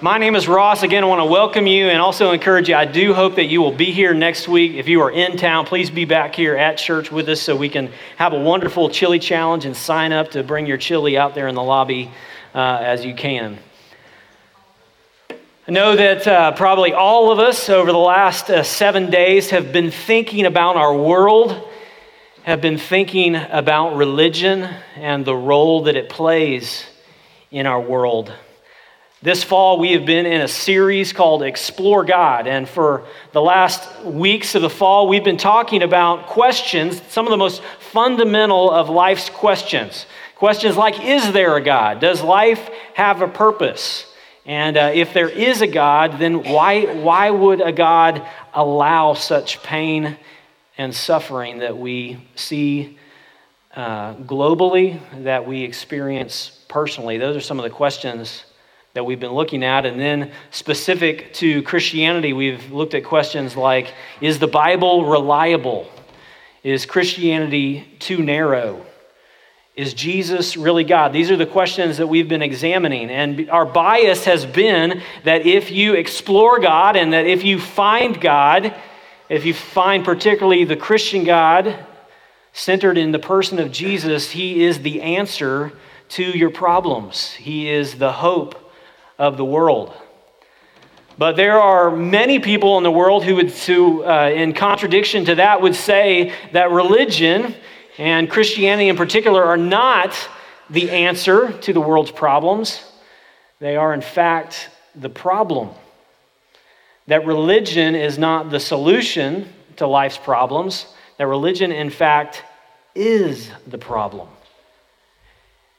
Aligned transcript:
My 0.00 0.16
name 0.18 0.36
is 0.36 0.46
Ross. 0.46 0.84
Again, 0.84 1.02
I 1.02 1.08
want 1.08 1.18
to 1.18 1.24
welcome 1.24 1.66
you 1.66 1.88
and 1.88 2.00
also 2.00 2.30
encourage 2.30 2.68
you. 2.68 2.76
I 2.76 2.84
do 2.84 3.12
hope 3.14 3.34
that 3.34 3.46
you 3.46 3.60
will 3.60 3.72
be 3.72 3.86
here 3.86 4.14
next 4.14 4.46
week. 4.46 4.74
If 4.74 4.86
you 4.86 5.00
are 5.02 5.10
in 5.10 5.36
town, 5.36 5.66
please 5.66 5.90
be 5.90 6.04
back 6.04 6.36
here 6.36 6.56
at 6.56 6.78
church 6.78 7.10
with 7.10 7.28
us 7.28 7.40
so 7.40 7.56
we 7.56 7.68
can 7.68 7.90
have 8.16 8.32
a 8.32 8.38
wonderful 8.38 8.90
chili 8.90 9.18
challenge 9.18 9.64
and 9.64 9.76
sign 9.76 10.12
up 10.12 10.30
to 10.30 10.44
bring 10.44 10.66
your 10.66 10.76
chili 10.76 11.18
out 11.18 11.34
there 11.34 11.48
in 11.48 11.56
the 11.56 11.62
lobby 11.64 12.12
uh, 12.54 12.78
as 12.80 13.04
you 13.04 13.12
can. 13.12 13.58
I 15.66 15.72
know 15.72 15.96
that 15.96 16.28
uh, 16.28 16.52
probably 16.52 16.92
all 16.92 17.32
of 17.32 17.40
us 17.40 17.68
over 17.68 17.90
the 17.90 17.98
last 17.98 18.50
uh, 18.50 18.62
seven 18.62 19.10
days 19.10 19.50
have 19.50 19.72
been 19.72 19.90
thinking 19.90 20.46
about 20.46 20.76
our 20.76 20.96
world, 20.96 21.68
have 22.44 22.60
been 22.60 22.78
thinking 22.78 23.34
about 23.34 23.96
religion 23.96 24.62
and 24.94 25.24
the 25.24 25.34
role 25.34 25.82
that 25.82 25.96
it 25.96 26.08
plays 26.08 26.84
in 27.50 27.66
our 27.66 27.80
world. 27.80 28.32
This 29.20 29.42
fall, 29.42 29.80
we 29.80 29.94
have 29.94 30.06
been 30.06 30.26
in 30.26 30.42
a 30.42 30.46
series 30.46 31.12
called 31.12 31.42
Explore 31.42 32.04
God. 32.04 32.46
And 32.46 32.68
for 32.68 33.04
the 33.32 33.42
last 33.42 34.04
weeks 34.04 34.54
of 34.54 34.62
the 34.62 34.70
fall, 34.70 35.08
we've 35.08 35.24
been 35.24 35.36
talking 35.36 35.82
about 35.82 36.28
questions, 36.28 37.02
some 37.08 37.26
of 37.26 37.32
the 37.32 37.36
most 37.36 37.60
fundamental 37.80 38.70
of 38.70 38.88
life's 38.88 39.28
questions. 39.28 40.06
Questions 40.36 40.76
like 40.76 41.04
Is 41.04 41.32
there 41.32 41.56
a 41.56 41.60
God? 41.60 41.98
Does 41.98 42.22
life 42.22 42.70
have 42.94 43.20
a 43.20 43.26
purpose? 43.26 44.06
And 44.46 44.76
uh, 44.76 44.92
if 44.94 45.12
there 45.12 45.28
is 45.28 45.62
a 45.62 45.66
God, 45.66 46.20
then 46.20 46.44
why, 46.44 46.84
why 46.84 47.30
would 47.30 47.60
a 47.60 47.72
God 47.72 48.24
allow 48.54 49.14
such 49.14 49.64
pain 49.64 50.16
and 50.78 50.94
suffering 50.94 51.58
that 51.58 51.76
we 51.76 52.18
see 52.36 52.96
uh, 53.74 54.14
globally, 54.14 55.00
that 55.24 55.44
we 55.44 55.64
experience 55.64 56.64
personally? 56.68 57.18
Those 57.18 57.34
are 57.34 57.40
some 57.40 57.58
of 57.58 57.64
the 57.64 57.70
questions 57.70 58.44
that 58.98 59.04
we've 59.04 59.20
been 59.20 59.30
looking 59.30 59.62
at. 59.62 59.86
And 59.86 60.00
then, 60.00 60.32
specific 60.50 61.32
to 61.34 61.62
Christianity, 61.62 62.32
we've 62.32 62.72
looked 62.72 62.94
at 62.94 63.04
questions 63.04 63.56
like 63.56 63.94
Is 64.20 64.40
the 64.40 64.48
Bible 64.48 65.06
reliable? 65.06 65.88
Is 66.64 66.84
Christianity 66.84 67.86
too 68.00 68.20
narrow? 68.20 68.84
Is 69.76 69.94
Jesus 69.94 70.56
really 70.56 70.82
God? 70.82 71.12
These 71.12 71.30
are 71.30 71.36
the 71.36 71.46
questions 71.46 71.98
that 71.98 72.08
we've 72.08 72.28
been 72.28 72.42
examining. 72.42 73.08
And 73.08 73.48
our 73.50 73.64
bias 73.64 74.24
has 74.24 74.44
been 74.44 75.00
that 75.22 75.46
if 75.46 75.70
you 75.70 75.94
explore 75.94 76.58
God 76.58 76.96
and 76.96 77.12
that 77.12 77.24
if 77.24 77.44
you 77.44 77.60
find 77.60 78.20
God, 78.20 78.74
if 79.28 79.44
you 79.44 79.54
find 79.54 80.04
particularly 80.04 80.64
the 80.64 80.74
Christian 80.74 81.22
God 81.22 81.86
centered 82.52 82.98
in 82.98 83.12
the 83.12 83.20
person 83.20 83.60
of 83.60 83.70
Jesus, 83.70 84.32
He 84.32 84.64
is 84.64 84.80
the 84.80 85.02
answer 85.02 85.72
to 86.08 86.24
your 86.24 86.50
problems. 86.50 87.34
He 87.34 87.70
is 87.70 87.94
the 87.94 88.10
hope 88.10 88.64
of 89.18 89.36
the 89.36 89.44
world. 89.44 89.92
But 91.18 91.34
there 91.34 91.60
are 91.60 91.90
many 91.90 92.38
people 92.38 92.78
in 92.78 92.84
the 92.84 92.92
world 92.92 93.24
who 93.24 93.34
would, 93.36 93.50
who, 93.50 94.04
uh, 94.04 94.30
in 94.32 94.52
contradiction 94.52 95.24
to 95.24 95.34
that, 95.34 95.60
would 95.60 95.74
say 95.74 96.32
that 96.52 96.70
religion 96.70 97.56
and 97.98 98.30
Christianity 98.30 98.88
in 98.88 98.96
particular 98.96 99.42
are 99.44 99.56
not 99.56 100.14
the 100.70 100.90
answer 100.90 101.52
to 101.52 101.72
the 101.72 101.80
world's 101.80 102.12
problems. 102.12 102.84
They 103.58 103.74
are, 103.74 103.92
in 103.92 104.00
fact, 104.00 104.70
the 104.94 105.08
problem. 105.08 105.70
That 107.08 107.26
religion 107.26 107.96
is 107.96 108.16
not 108.16 108.50
the 108.50 108.60
solution 108.60 109.48
to 109.76 109.88
life's 109.88 110.18
problems, 110.18 110.86
that 111.16 111.26
religion, 111.26 111.72
in 111.72 111.90
fact, 111.90 112.44
is 112.94 113.50
the 113.66 113.78
problem. 113.78 114.28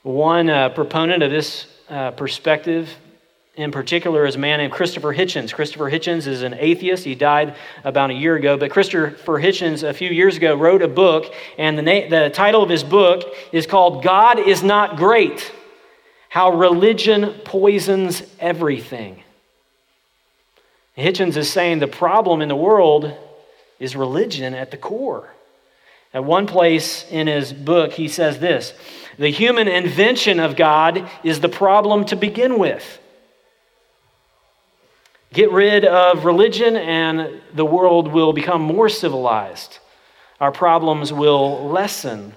One 0.03 0.49
uh, 0.49 0.69
proponent 0.69 1.23
of 1.23 1.31
this 1.31 1.67
uh, 1.89 2.11
perspective 2.11 2.89
in 3.55 3.71
particular 3.71 4.25
is 4.25 4.35
a 4.35 4.39
man 4.39 4.59
named 4.59 4.71
Christopher 4.71 5.13
Hitchens. 5.13 5.53
Christopher 5.53 5.91
Hitchens 5.91 6.27
is 6.27 6.43
an 6.43 6.53
atheist. 6.53 7.03
He 7.03 7.15
died 7.15 7.55
about 7.83 8.09
a 8.09 8.13
year 8.13 8.35
ago. 8.35 8.57
But 8.57 8.71
Christopher 8.71 9.39
Hitchens, 9.39 9.83
a 9.83 9.93
few 9.93 10.09
years 10.09 10.37
ago, 10.37 10.55
wrote 10.55 10.81
a 10.81 10.87
book, 10.87 11.33
and 11.57 11.77
the, 11.77 11.81
na- 11.81 12.09
the 12.09 12.29
title 12.29 12.63
of 12.63 12.69
his 12.69 12.83
book 12.83 13.35
is 13.51 13.65
called 13.65 14.03
God 14.03 14.39
is 14.39 14.63
Not 14.63 14.95
Great 14.95 15.51
How 16.29 16.51
Religion 16.55 17.33
Poisons 17.43 18.23
Everything. 18.39 19.23
Hitchens 20.97 21.37
is 21.37 21.51
saying 21.51 21.79
the 21.79 21.87
problem 21.87 22.41
in 22.41 22.49
the 22.49 22.55
world 22.55 23.13
is 23.79 23.95
religion 23.95 24.53
at 24.53 24.71
the 24.71 24.77
core. 24.77 25.29
At 26.13 26.23
one 26.23 26.47
place 26.47 27.05
in 27.09 27.27
his 27.27 27.53
book, 27.53 27.93
he 27.93 28.07
says 28.07 28.39
this 28.39 28.73
The 29.17 29.29
human 29.29 29.67
invention 29.67 30.39
of 30.39 30.55
God 30.55 31.09
is 31.23 31.39
the 31.39 31.49
problem 31.49 32.05
to 32.05 32.15
begin 32.15 32.57
with. 32.57 32.98
Get 35.31 35.51
rid 35.51 35.85
of 35.85 36.25
religion, 36.25 36.75
and 36.75 37.41
the 37.53 37.65
world 37.65 38.07
will 38.11 38.33
become 38.33 38.61
more 38.61 38.89
civilized. 38.89 39.77
Our 40.39 40.51
problems 40.51 41.13
will 41.13 41.69
lessen. 41.69 42.33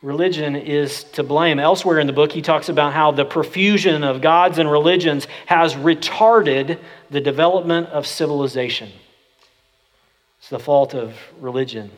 Religion 0.00 0.54
is 0.54 1.02
to 1.04 1.24
blame. 1.24 1.58
Elsewhere 1.58 1.98
in 1.98 2.06
the 2.06 2.12
book, 2.12 2.30
he 2.30 2.42
talks 2.42 2.68
about 2.68 2.92
how 2.92 3.10
the 3.10 3.24
profusion 3.24 4.04
of 4.04 4.20
gods 4.20 4.58
and 4.58 4.70
religions 4.70 5.26
has 5.46 5.74
retarded 5.74 6.78
the 7.10 7.20
development 7.20 7.88
of 7.88 8.06
civilization. 8.06 8.90
It's 10.38 10.50
the 10.50 10.60
fault 10.60 10.94
of 10.94 11.16
religion. 11.40 11.90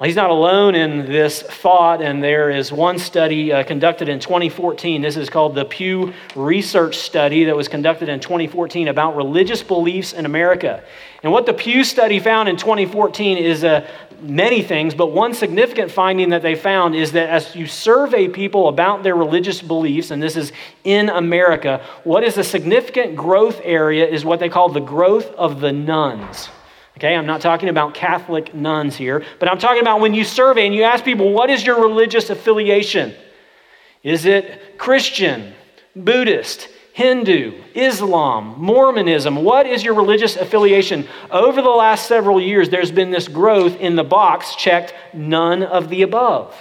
Well, 0.00 0.06
he's 0.06 0.16
not 0.16 0.30
alone 0.30 0.74
in 0.74 1.04
this 1.04 1.42
thought, 1.42 2.00
and 2.00 2.24
there 2.24 2.48
is 2.48 2.72
one 2.72 2.98
study 2.98 3.52
uh, 3.52 3.64
conducted 3.64 4.08
in 4.08 4.18
2014. 4.18 5.02
This 5.02 5.18
is 5.18 5.28
called 5.28 5.54
the 5.54 5.66
Pew 5.66 6.14
Research 6.34 6.96
Study 6.96 7.44
that 7.44 7.54
was 7.54 7.68
conducted 7.68 8.08
in 8.08 8.18
2014 8.18 8.88
about 8.88 9.14
religious 9.14 9.62
beliefs 9.62 10.14
in 10.14 10.24
America. 10.24 10.82
And 11.22 11.30
what 11.30 11.44
the 11.44 11.52
Pew 11.52 11.84
study 11.84 12.18
found 12.18 12.48
in 12.48 12.56
2014 12.56 13.36
is 13.36 13.62
uh, 13.62 13.86
many 14.22 14.62
things, 14.62 14.94
but 14.94 15.08
one 15.08 15.34
significant 15.34 15.90
finding 15.90 16.30
that 16.30 16.40
they 16.40 16.54
found 16.54 16.94
is 16.94 17.12
that 17.12 17.28
as 17.28 17.54
you 17.54 17.66
survey 17.66 18.26
people 18.26 18.68
about 18.68 19.02
their 19.02 19.16
religious 19.16 19.60
beliefs, 19.60 20.10
and 20.10 20.22
this 20.22 20.34
is 20.34 20.50
in 20.82 21.10
America, 21.10 21.84
what 22.04 22.24
is 22.24 22.38
a 22.38 22.44
significant 22.44 23.16
growth 23.16 23.60
area 23.64 24.06
is 24.06 24.24
what 24.24 24.40
they 24.40 24.48
call 24.48 24.70
the 24.70 24.80
growth 24.80 25.30
of 25.34 25.60
the 25.60 25.72
nones. 25.72 26.48
Okay, 27.00 27.16
I'm 27.16 27.24
not 27.24 27.40
talking 27.40 27.70
about 27.70 27.94
Catholic 27.94 28.54
nuns 28.54 28.94
here, 28.94 29.24
but 29.38 29.50
I'm 29.50 29.56
talking 29.56 29.80
about 29.80 30.00
when 30.00 30.12
you 30.12 30.22
survey 30.22 30.66
and 30.66 30.74
you 30.74 30.82
ask 30.82 31.02
people, 31.02 31.32
what 31.32 31.48
is 31.48 31.64
your 31.64 31.80
religious 31.80 32.28
affiliation? 32.28 33.14
Is 34.02 34.26
it 34.26 34.76
Christian, 34.76 35.54
Buddhist, 35.96 36.68
Hindu, 36.92 37.58
Islam, 37.72 38.54
Mormonism? 38.58 39.36
What 39.36 39.66
is 39.66 39.82
your 39.82 39.94
religious 39.94 40.36
affiliation? 40.36 41.08
Over 41.30 41.62
the 41.62 41.70
last 41.70 42.06
several 42.06 42.38
years, 42.38 42.68
there's 42.68 42.92
been 42.92 43.10
this 43.10 43.28
growth 43.28 43.76
in 43.76 43.96
the 43.96 44.04
box 44.04 44.54
checked 44.56 44.92
none 45.14 45.62
of 45.62 45.88
the 45.88 46.02
above. 46.02 46.54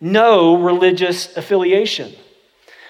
No 0.00 0.60
religious 0.60 1.36
affiliation. 1.36 2.16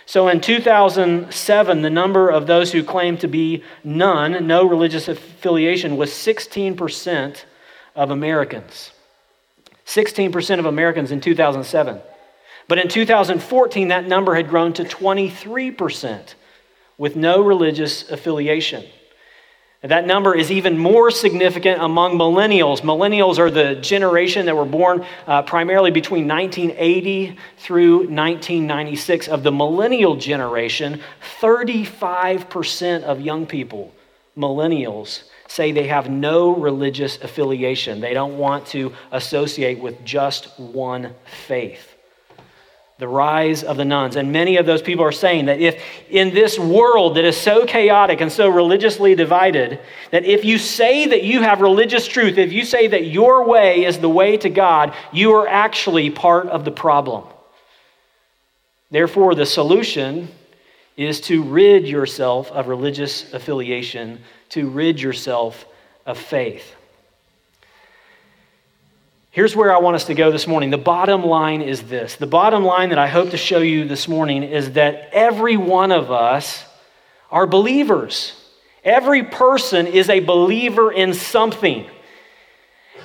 So 0.07 0.29
in 0.29 0.41
2007, 0.41 1.83
the 1.83 1.91
number 1.91 2.29
of 2.29 2.47
those 2.47 2.73
who 2.73 2.85
claimed 2.85 3.21
to 3.21 3.29
be 3.29 3.65
none, 3.83 4.47
no 4.47 4.67
religious 4.67 5.09
affiliation, 5.09 5.97
was 5.97 6.11
16% 6.11 7.45
of 7.95 8.11
Americans. 8.11 8.91
16% 9.87 10.59
of 10.59 10.67
Americans 10.67 11.11
in 11.11 11.21
2007. 11.21 12.01
But 12.69 12.79
in 12.79 12.89
2014, 12.89 13.89
that 13.89 14.07
number 14.07 14.35
had 14.35 14.49
grown 14.49 14.73
to 14.75 14.85
23% 14.85 16.35
with 16.97 17.17
no 17.17 17.43
religious 17.43 18.11
affiliation. 18.11 18.85
That 19.85 20.07
number 20.07 20.35
is 20.35 20.51
even 20.51 20.79
more 20.79 21.11
significant 21.11 21.83
among 21.83 22.17
millennials. 22.17 22.81
Millennials 22.81 23.39
are 23.39 23.51
the 23.51 23.75
generation 23.75 24.47
that 24.47 24.57
were 24.57 24.65
born 24.65 25.05
uh, 25.27 25.43
primarily 25.43 25.91
between 25.91 26.27
1980 26.27 27.37
through 27.59 27.97
1996. 28.09 29.29
Of 29.29 29.43
the 29.43 29.53
millennial 29.53 30.17
generation, 30.17 31.03
35% 31.43 33.03
of 33.03 33.21
young 33.21 33.45
people, 33.45 33.95
millennials, 34.39 35.25
say 35.49 35.71
they 35.71 35.89
have 35.89 36.09
no 36.09 36.57
religious 36.57 37.21
affiliation. 37.21 38.01
They 38.01 38.15
don't 38.15 38.39
want 38.39 38.67
to 38.69 38.91
associate 39.13 39.79
with 39.81 40.03
just 40.03 40.59
one 40.59 41.15
faith 41.47 41.94
the 43.05 43.09
rise 43.09 43.63
of 43.63 43.77
the 43.77 43.85
nones. 43.85 44.17
And 44.17 44.33
many 44.33 44.57
of 44.57 44.65
those 44.65 44.81
people 44.81 45.05
are 45.05 45.13
saying 45.13 45.45
that 45.45 45.61
if 45.61 45.85
in 46.09 46.33
this 46.33 46.59
world 46.59 47.19
that 47.19 47.27
is 47.27 47.37
so 47.37 47.67
chaotic 47.67 48.23
and 48.23 48.33
so 48.33 48.49
religiously 48.49 49.15
divided, 49.15 49.79
that 50.11 50.25
if 50.25 50.43
you 50.43 50.57
say 50.57 51.09
that 51.09 51.23
you 51.23 51.43
have 51.43 51.61
religious 51.61 52.07
truth, 52.09 52.39
if 52.39 52.51
you 52.51 52.65
say 52.65 52.87
that 52.87 53.09
your 53.09 53.47
way 53.47 53.85
is 53.85 53.99
the 53.99 54.09
way 54.09 54.39
to 54.39 54.49
God, 54.49 54.95
you 55.13 55.33
are 55.33 55.47
actually 55.47 56.09
part 56.09 56.47
of 56.47 56.65
the 56.65 56.71
problem. 56.71 57.25
Therefore, 58.91 59.35
the 59.35 59.45
solution 59.45 60.29
is 60.97 61.21
to 61.23 61.43
rid 61.43 61.87
yourself 61.87 62.51
of 62.53 62.69
religious 62.69 63.35
affiliation, 63.35 64.19
to 64.49 64.71
rid 64.71 64.99
yourself 64.99 65.67
of 66.07 66.17
faith. 66.17 66.75
Here's 69.35 69.57
where 69.57 69.75
I 69.75 69.79
want 69.79 69.97
us 69.97 70.05
to 70.05 70.15
go 70.15 70.31
this 70.31 70.47
morning. 70.47 70.71
The 70.71 70.79
bottom 70.79 71.25
line 71.25 71.61
is 71.61 71.83
this. 71.83 72.15
The 72.15 72.25
bottom 72.25 72.65
line 72.65 72.91
that 72.91 73.01
I 73.01 73.09
hope 73.09 73.31
to 73.31 73.37
show 73.37 73.59
you 73.59 73.85
this 73.85 74.07
morning 74.07 74.45
is 74.45 74.75
that 74.75 75.09
every 75.13 75.57
one 75.57 75.91
of 75.91 76.13
us 76.13 76.65
are 77.33 77.45
believers. 77.45 78.41
Every 78.85 79.25
person 79.25 79.89
is 79.89 80.09
a 80.09 80.21
believer 80.21 80.93
in 80.93 81.15
something. 81.15 81.85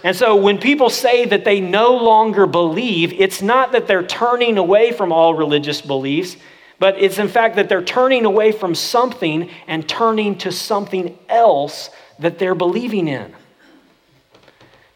And 0.04 0.16
so 0.16 0.36
when 0.36 0.60
people 0.60 0.92
say 0.92 1.26
that 1.26 1.46
they 1.46 1.60
no 1.60 1.96
longer 1.96 2.46
believe, 2.46 3.12
it's 3.14 3.42
not 3.42 3.72
that 3.72 3.88
they're 3.88 4.06
turning 4.06 4.60
away 4.60 4.92
from 4.92 5.12
all 5.12 5.34
religious 5.34 5.82
beliefs, 5.82 6.38
but 6.78 7.02
it's 7.02 7.18
in 7.18 7.28
fact 7.28 7.56
that 7.56 7.70
they're 7.70 7.84
turning 7.84 8.26
away 8.26 8.52
from 8.52 8.76
something 8.76 9.50
and 9.66 9.90
turning 9.90 10.38
to 10.38 10.52
something 10.52 11.18
else 11.28 11.90
that 12.20 12.38
they're 12.38 12.54
believing 12.54 13.08
in. 13.08 13.34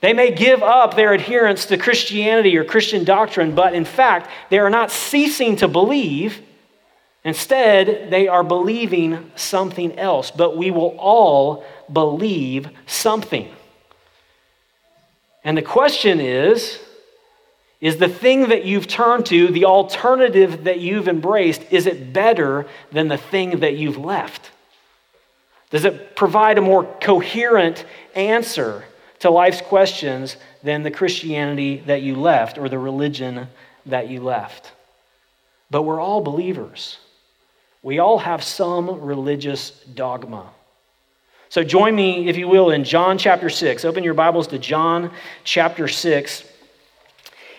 They 0.04 0.12
may 0.12 0.32
give 0.32 0.62
up 0.62 0.98
their 0.98 1.14
adherence 1.14 1.68
to 1.68 1.78
Christianity 1.78 2.58
or 2.58 2.66
Christian 2.66 3.06
doctrine, 3.06 3.56
but 3.56 3.74
in 3.74 3.86
fact, 3.86 4.30
they 4.50 4.60
are 4.60 4.70
not 4.70 4.92
ceasing 4.92 5.56
to 5.56 5.70
believe. 5.70 6.42
Instead, 7.24 8.12
they 8.12 8.28
are 8.28 8.44
believing 8.44 9.32
something 9.38 9.98
else. 9.98 10.30
But 10.30 10.58
we 10.58 10.72
will 10.72 10.98
all 11.00 11.64
believe 11.92 12.68
something. 12.86 13.50
And 15.46 15.58
the 15.58 15.62
question 15.62 16.20
is 16.20 16.80
is 17.80 17.96
the 17.96 18.10
thing 18.10 18.50
that 18.50 18.66
you've 18.66 18.88
turned 18.88 19.26
to, 19.28 19.48
the 19.48 19.66
alternative 19.66 20.66
that 20.66 20.82
you've 20.82 21.08
embraced, 21.08 21.62
is 21.72 21.88
it 21.88 22.12
better 22.12 22.66
than 22.92 23.08
the 23.08 23.18
thing 23.18 23.62
that 23.62 23.78
you've 23.78 23.98
left? 23.98 24.52
Does 25.70 25.86
it 25.86 26.18
provide 26.18 26.58
a 26.58 26.62
more 26.62 26.84
coherent 27.00 27.86
answer 28.16 28.84
to 29.24 29.30
life's 29.30 29.62
questions 29.62 30.36
than 30.64 30.84
the 30.84 30.92
Christianity 30.92 31.78
that 31.88 32.02
you 32.02 32.16
left 32.16 32.58
or 32.58 32.68
the 32.68 32.78
religion 32.78 33.48
that 33.86 34.10
you 34.10 34.22
left. 34.22 34.74
But 35.72 35.84
we're 35.84 36.02
all 36.02 36.20
believers. 36.20 37.00
We 37.81 38.00
all 38.00 38.18
have 38.18 38.44
some 38.44 39.02
religious 39.02 39.70
dogma. 39.96 40.50
So 41.48 41.64
join 41.64 41.96
me, 41.96 42.28
if 42.28 42.36
you 42.36 42.50
will, 42.50 42.72
in 42.72 42.84
John 42.84 43.18
chapter 43.18 43.50
6. 43.50 43.86
Open 43.86 44.04
your 44.04 44.14
Bibles 44.14 44.48
to 44.48 44.60
John 44.60 45.10
chapter 45.46 45.88
6. 45.88 46.44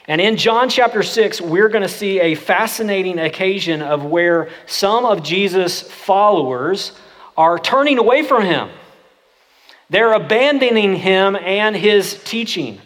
And 0.07 0.21
in 0.21 0.37
John 0.37 0.69
chapter 0.69 1.03
6, 1.03 1.41
we're 1.41 1.71
going 1.71 1.83
to 1.83 1.89
see 1.89 2.21
a 2.21 2.35
fascinating 2.35 3.19
occasion 3.19 3.81
of 3.81 4.05
where 4.05 4.51
some 4.67 5.07
of 5.07 5.23
Jesus' 5.23 5.81
followers 5.81 6.93
are 7.39 7.59
turning 7.59 7.97
away 7.97 8.23
from 8.23 8.45
him. 8.45 8.69
They're 9.91 10.15
abandoning 10.15 10.97
him 10.97 11.37
and 11.37 11.77
his 11.77 12.23
teaching. 12.25 12.81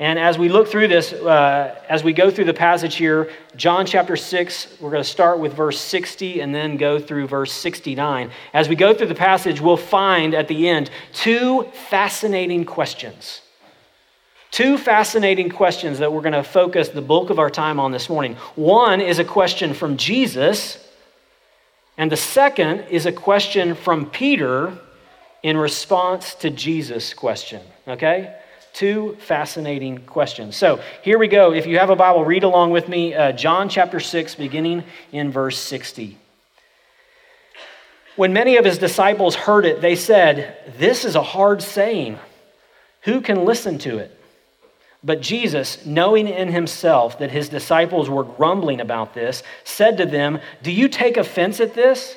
And 0.00 0.18
as 0.18 0.38
we 0.38 0.48
look 0.48 0.68
through 0.68 0.88
this, 0.88 1.12
uh, 1.12 1.78
as 1.86 2.02
we 2.02 2.14
go 2.14 2.30
through 2.30 2.46
the 2.46 2.54
passage 2.54 2.94
here, 2.94 3.30
John 3.54 3.84
chapter 3.84 4.16
6, 4.16 4.78
we're 4.80 4.90
going 4.90 5.02
to 5.02 5.08
start 5.08 5.38
with 5.38 5.52
verse 5.52 5.78
60 5.78 6.40
and 6.40 6.54
then 6.54 6.78
go 6.78 6.98
through 6.98 7.26
verse 7.26 7.52
69. 7.52 8.30
As 8.54 8.66
we 8.66 8.76
go 8.76 8.94
through 8.94 9.08
the 9.08 9.14
passage, 9.14 9.60
we'll 9.60 9.76
find 9.76 10.34
at 10.34 10.48
the 10.48 10.70
end 10.70 10.90
two 11.12 11.64
fascinating 11.90 12.64
questions. 12.64 13.42
Two 14.50 14.78
fascinating 14.78 15.50
questions 15.50 15.98
that 15.98 16.10
we're 16.10 16.22
going 16.22 16.32
to 16.32 16.42
focus 16.42 16.88
the 16.88 17.02
bulk 17.02 17.28
of 17.28 17.38
our 17.38 17.50
time 17.50 17.78
on 17.78 17.92
this 17.92 18.08
morning. 18.08 18.36
One 18.54 19.02
is 19.02 19.18
a 19.18 19.24
question 19.24 19.74
from 19.74 19.98
Jesus, 19.98 20.82
and 21.98 22.10
the 22.10 22.16
second 22.16 22.86
is 22.88 23.04
a 23.04 23.12
question 23.12 23.74
from 23.74 24.06
Peter 24.06 24.78
in 25.42 25.56
response 25.56 26.34
to 26.36 26.50
Jesus' 26.50 27.14
question. 27.14 27.62
Okay? 27.88 28.36
Two 28.72 29.16
fascinating 29.20 29.98
questions. 29.98 30.56
So 30.56 30.80
here 31.02 31.18
we 31.18 31.28
go. 31.28 31.52
If 31.52 31.66
you 31.66 31.78
have 31.78 31.90
a 31.90 31.96
Bible, 31.96 32.24
read 32.24 32.44
along 32.44 32.70
with 32.70 32.88
me. 32.88 33.14
Uh, 33.14 33.32
John 33.32 33.68
chapter 33.68 34.00
6, 34.00 34.34
beginning 34.36 34.84
in 35.12 35.30
verse 35.30 35.58
60. 35.58 36.16
When 38.16 38.32
many 38.32 38.56
of 38.56 38.64
his 38.64 38.78
disciples 38.78 39.34
heard 39.34 39.64
it, 39.64 39.80
they 39.80 39.96
said, 39.96 40.74
This 40.78 41.04
is 41.04 41.16
a 41.16 41.22
hard 41.22 41.62
saying. 41.62 42.18
Who 43.02 43.20
can 43.22 43.44
listen 43.44 43.78
to 43.78 43.98
it? 43.98 44.16
But 45.02 45.22
Jesus, 45.22 45.86
knowing 45.86 46.28
in 46.28 46.48
himself 46.48 47.18
that 47.20 47.30
his 47.30 47.48
disciples 47.48 48.10
were 48.10 48.24
grumbling 48.24 48.80
about 48.80 49.14
this, 49.14 49.42
said 49.64 49.96
to 49.96 50.06
them, 50.06 50.38
Do 50.62 50.70
you 50.70 50.88
take 50.88 51.16
offense 51.16 51.60
at 51.60 51.74
this? 51.74 52.16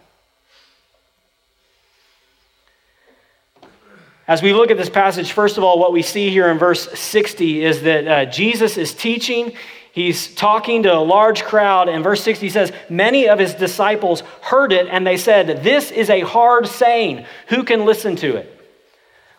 As 4.27 4.41
we 4.41 4.53
look 4.53 4.69
at 4.69 4.77
this 4.77 4.89
passage, 4.89 5.31
first 5.31 5.57
of 5.57 5.63
all, 5.63 5.79
what 5.79 5.91
we 5.91 6.01
see 6.01 6.29
here 6.29 6.49
in 6.49 6.57
verse 6.57 6.87
60 6.97 7.65
is 7.65 7.81
that 7.81 8.07
uh, 8.07 8.25
Jesus 8.25 8.77
is 8.77 8.93
teaching. 8.93 9.53
He's 9.93 10.33
talking 10.33 10.83
to 10.83 10.93
a 10.93 10.99
large 10.99 11.43
crowd. 11.43 11.89
And 11.89 12.03
verse 12.03 12.23
60 12.23 12.49
says, 12.49 12.71
Many 12.89 13.27
of 13.27 13.39
his 13.39 13.55
disciples 13.55 14.21
heard 14.41 14.71
it 14.71 14.87
and 14.87 15.05
they 15.05 15.17
said, 15.17 15.63
This 15.63 15.91
is 15.91 16.09
a 16.09 16.21
hard 16.21 16.67
saying. 16.67 17.25
Who 17.47 17.63
can 17.63 17.85
listen 17.85 18.15
to 18.17 18.35
it? 18.37 18.57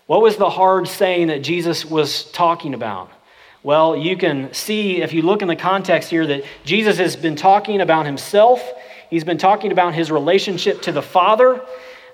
What 0.06 0.20
was 0.20 0.36
the 0.36 0.50
hard 0.50 0.88
saying 0.88 1.28
that 1.28 1.42
Jesus 1.42 1.84
was 1.84 2.30
talking 2.32 2.74
about? 2.74 3.10
Well, 3.62 3.96
you 3.96 4.16
can 4.16 4.52
see 4.52 5.00
if 5.00 5.12
you 5.12 5.22
look 5.22 5.40
in 5.40 5.48
the 5.48 5.56
context 5.56 6.10
here 6.10 6.26
that 6.26 6.44
Jesus 6.64 6.98
has 6.98 7.14
been 7.14 7.36
talking 7.36 7.80
about 7.80 8.06
himself, 8.06 8.60
he's 9.08 9.22
been 9.22 9.38
talking 9.38 9.70
about 9.70 9.94
his 9.94 10.10
relationship 10.10 10.82
to 10.82 10.92
the 10.92 11.00
Father 11.00 11.64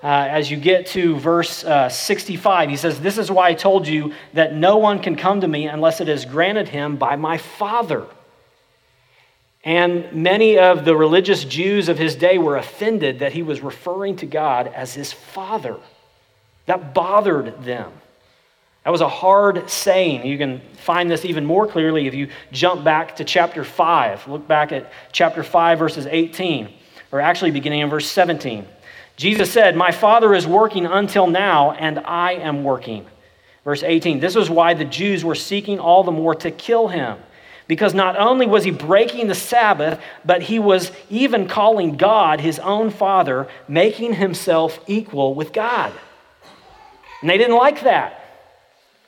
uh, 0.02 0.06
as 0.06 0.50
you 0.50 0.56
get 0.56 0.86
to 0.86 1.16
verse 1.16 1.64
uh, 1.64 1.88
65. 1.88 2.70
He 2.70 2.76
says, 2.76 3.00
This 3.00 3.18
is 3.18 3.30
why 3.30 3.48
I 3.48 3.54
told 3.54 3.86
you 3.86 4.12
that 4.34 4.54
no 4.54 4.76
one 4.76 5.00
can 5.00 5.16
come 5.16 5.40
to 5.40 5.48
me 5.48 5.66
unless 5.66 6.00
it 6.00 6.08
is 6.08 6.24
granted 6.24 6.68
him 6.68 6.96
by 6.96 7.16
my 7.16 7.38
Father. 7.38 8.06
And 9.64 10.12
many 10.12 10.58
of 10.58 10.84
the 10.84 10.96
religious 10.96 11.44
Jews 11.44 11.88
of 11.88 11.98
his 11.98 12.14
day 12.14 12.38
were 12.38 12.56
offended 12.56 13.18
that 13.18 13.32
he 13.32 13.42
was 13.42 13.60
referring 13.60 14.16
to 14.16 14.26
God 14.26 14.68
as 14.68 14.94
his 14.94 15.12
Father. 15.12 15.76
That 16.66 16.94
bothered 16.94 17.64
them. 17.64 17.92
That 18.84 18.90
was 18.90 19.00
a 19.00 19.08
hard 19.08 19.68
saying. 19.68 20.24
You 20.24 20.38
can 20.38 20.62
find 20.76 21.10
this 21.10 21.24
even 21.24 21.44
more 21.44 21.66
clearly 21.66 22.06
if 22.06 22.14
you 22.14 22.28
jump 22.52 22.84
back 22.84 23.16
to 23.16 23.24
chapter 23.24 23.64
5. 23.64 24.28
Look 24.28 24.46
back 24.46 24.72
at 24.72 24.92
chapter 25.12 25.42
5, 25.42 25.78
verses 25.78 26.06
18, 26.06 26.72
or 27.10 27.20
actually 27.20 27.50
beginning 27.50 27.80
in 27.80 27.90
verse 27.90 28.08
17. 28.10 28.66
Jesus 29.18 29.52
said, 29.52 29.76
My 29.76 29.90
Father 29.90 30.32
is 30.32 30.46
working 30.46 30.86
until 30.86 31.26
now, 31.26 31.72
and 31.72 31.98
I 31.98 32.34
am 32.34 32.62
working. 32.62 33.04
Verse 33.64 33.82
18 33.82 34.20
This 34.20 34.36
was 34.36 34.48
why 34.48 34.74
the 34.74 34.84
Jews 34.84 35.24
were 35.24 35.34
seeking 35.34 35.80
all 35.80 36.04
the 36.04 36.12
more 36.12 36.34
to 36.36 36.50
kill 36.50 36.88
him. 36.88 37.18
Because 37.66 37.92
not 37.92 38.16
only 38.16 38.46
was 38.46 38.64
he 38.64 38.70
breaking 38.70 39.26
the 39.26 39.34
Sabbath, 39.34 40.00
but 40.24 40.40
he 40.40 40.58
was 40.58 40.90
even 41.10 41.48
calling 41.48 41.98
God 41.98 42.40
his 42.40 42.58
own 42.60 42.88
Father, 42.88 43.46
making 43.66 44.14
himself 44.14 44.80
equal 44.86 45.34
with 45.34 45.52
God. 45.52 45.92
And 47.20 47.28
they 47.28 47.36
didn't 47.36 47.56
like 47.56 47.82
that. 47.82 48.24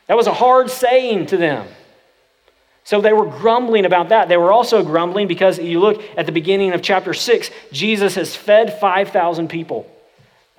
That 0.09 0.17
was 0.17 0.27
a 0.27 0.35
hard 0.35 0.71
saying 0.71 1.27
to 1.27 1.37
them. 1.37 1.67
So 2.85 3.01
they 3.01 3.13
were 3.13 3.27
grumbling 3.27 3.85
about 3.85 4.09
that. 4.09 4.29
They 4.29 4.37
were 4.37 4.51
also 4.51 4.83
grumbling 4.83 5.29
because 5.29 5.59
you 5.59 5.79
look 5.79 6.03
at 6.17 6.27
the 6.27 6.33
beginning 6.33 6.73
of 6.73 6.83
chapter 6.83 7.15
6, 7.15 7.51
Jesus 7.71 8.17
has 8.17 8.35
fed 8.35 8.79
5,000 8.81 9.49
people. 9.49 9.87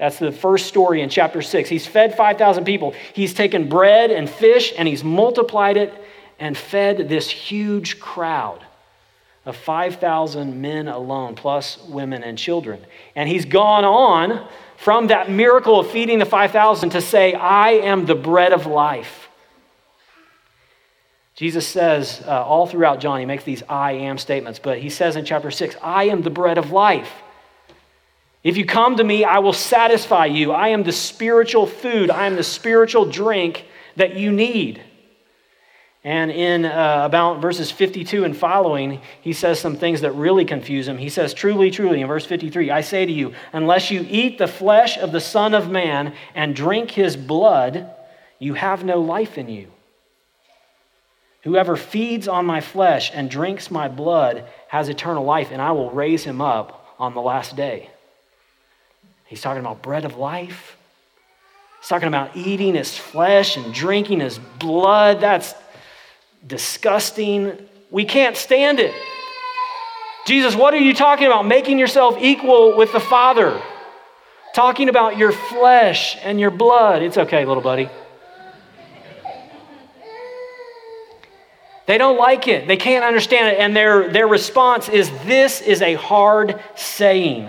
That's 0.02 0.18
the 0.18 0.32
first 0.32 0.66
story 0.66 1.04
in 1.04 1.10
chapter 1.10 1.44
6. 1.44 1.70
He's 1.70 1.86
fed 1.86 2.18
5,000 2.18 2.66
people. 2.66 2.96
He's 3.14 3.36
taken 3.36 3.70
bread 3.70 4.10
and 4.10 4.28
fish 4.28 4.74
and 4.76 4.88
he's 4.88 5.04
multiplied 5.04 5.78
it 5.78 5.94
and 6.40 6.58
fed 6.58 7.08
this 7.08 7.30
huge 7.30 8.00
crowd. 8.00 8.66
of 9.46 9.56
5,000 9.56 10.60
men 10.60 10.88
alone, 10.88 11.36
plus 11.36 11.78
women 11.88 12.24
and 12.24 12.36
children. 12.36 12.84
And 13.16 13.30
he's 13.30 13.46
gone 13.46 13.86
on 13.86 14.48
from 14.78 15.08
that 15.08 15.30
miracle 15.30 15.80
of 15.80 15.92
feeding 15.92 16.18
the 16.18 16.26
5,000 16.26 16.90
to 16.92 17.02
say, 17.02 17.34
I 17.34 17.72
am 17.72 18.08
the 18.08 18.16
bread 18.16 18.54
of 18.54 18.66
life. 18.66 19.30
Jesus 21.36 21.68
says 21.68 22.24
uh, 22.26 22.44
all 22.44 22.66
throughout 22.66 23.02
John, 23.02 23.20
he 23.20 23.26
makes 23.28 23.44
these 23.44 23.62
I 23.70 23.92
am 23.94 24.18
statements, 24.18 24.58
but 24.58 24.80
he 24.80 24.90
says 24.90 25.16
in 25.16 25.26
chapter 25.26 25.52
6, 25.52 25.76
I 25.84 26.06
am 26.06 26.24
the 26.24 26.32
bread 26.32 26.58
of 26.58 26.72
life. 26.72 27.12
If 28.44 28.58
you 28.58 28.66
come 28.66 28.98
to 28.98 29.04
me, 29.04 29.24
I 29.24 29.40
will 29.40 29.54
satisfy 29.54 30.26
you. 30.26 30.52
I 30.52 30.70
am 30.70 30.84
the 30.84 30.92
spiritual 30.92 31.68
food, 31.68 32.10
I 32.10 32.26
am 32.26 32.36
the 32.36 32.44
spiritual 32.44 33.06
drink 33.06 33.66
that 33.96 34.16
you 34.16 34.32
need. 34.32 34.84
And 36.04 36.32
in 36.32 36.66
uh, 36.66 37.04
about 37.06 37.42
verses 37.42 37.70
52 37.70 38.24
and 38.24 38.36
following, 38.36 39.02
he 39.22 39.34
says 39.34 39.60
some 39.60 39.76
things 39.76 40.02
that 40.02 40.14
really 40.14 40.46
confuse 40.46 40.88
him. 40.88 40.98
He 40.98 41.10
says, 41.10 41.32
Truly, 41.32 41.70
truly, 41.70 42.02
in 42.02 42.08
verse 42.08 42.26
53, 42.26 42.72
I 42.72 42.82
say 42.82 43.06
to 43.06 43.12
you, 43.12 43.36
unless 43.54 43.92
you 43.92 44.06
eat 44.10 44.40
the 44.40 44.48
flesh 44.48 44.98
of 44.98 45.12
the 45.12 45.22
Son 45.22 45.54
of 45.54 45.70
Man 45.70 46.16
and 46.34 46.56
drink 46.56 46.90
his 46.90 47.16
blood, 47.16 47.92
you 48.40 48.56
have 48.56 48.84
no 48.84 49.00
life 49.00 49.38
in 49.38 49.48
you. 49.48 49.68
Whoever 51.44 51.76
feeds 51.76 52.28
on 52.28 52.48
my 52.48 52.62
flesh 52.62 53.12
and 53.14 53.30
drinks 53.30 53.70
my 53.70 53.88
blood 53.88 54.46
has 54.70 54.90
eternal 54.90 55.24
life, 55.24 55.50
and 55.52 55.62
I 55.62 55.72
will 55.72 55.92
raise 55.92 56.24
him 56.24 56.42
up 56.42 56.96
on 56.98 57.14
the 57.14 57.22
last 57.22 57.56
day. 57.56 57.92
He's 59.32 59.40
talking 59.40 59.62
about 59.62 59.82
bread 59.82 60.04
of 60.04 60.18
life. 60.18 60.76
He's 61.80 61.88
talking 61.88 62.10
about 62.10 62.36
eating 62.36 62.76
his 62.76 62.98
flesh 62.98 63.56
and 63.56 63.74
drinking 63.74 64.20
his 64.20 64.38
blood. 64.60 65.22
That's 65.22 65.56
disgusting. 66.46 67.58
We 67.90 68.04
can't 68.04 68.36
stand 68.36 68.82
it. 68.82 68.94
Jesus, 70.26 70.54
what 70.54 70.74
are 70.74 70.82
you 70.82 70.94
talking 70.94 71.28
about? 71.28 71.48
Making 71.48 71.80
yourself 71.80 72.18
equal 72.20 72.76
with 72.76 72.92
the 72.92 73.00
Father. 73.00 73.62
Talking 74.54 74.90
about 74.90 75.18
your 75.18 75.32
flesh 75.32 76.18
and 76.24 76.38
your 76.38 76.52
blood. 76.52 77.02
It's 77.02 77.18
okay, 77.18 77.46
little 77.46 77.64
buddy. 77.64 77.90
They 81.86 81.98
don't 81.98 82.18
like 82.18 82.50
it. 82.50 82.68
They 82.68 82.76
can't 82.76 83.06
understand 83.06 83.56
it. 83.56 83.60
And 83.62 83.74
their, 83.74 84.10
their 84.10 84.28
response 84.28 84.90
is 84.90 85.10
this 85.24 85.62
is 85.62 85.82
a 85.82 85.94
hard 85.94 86.60
saying. 86.76 87.48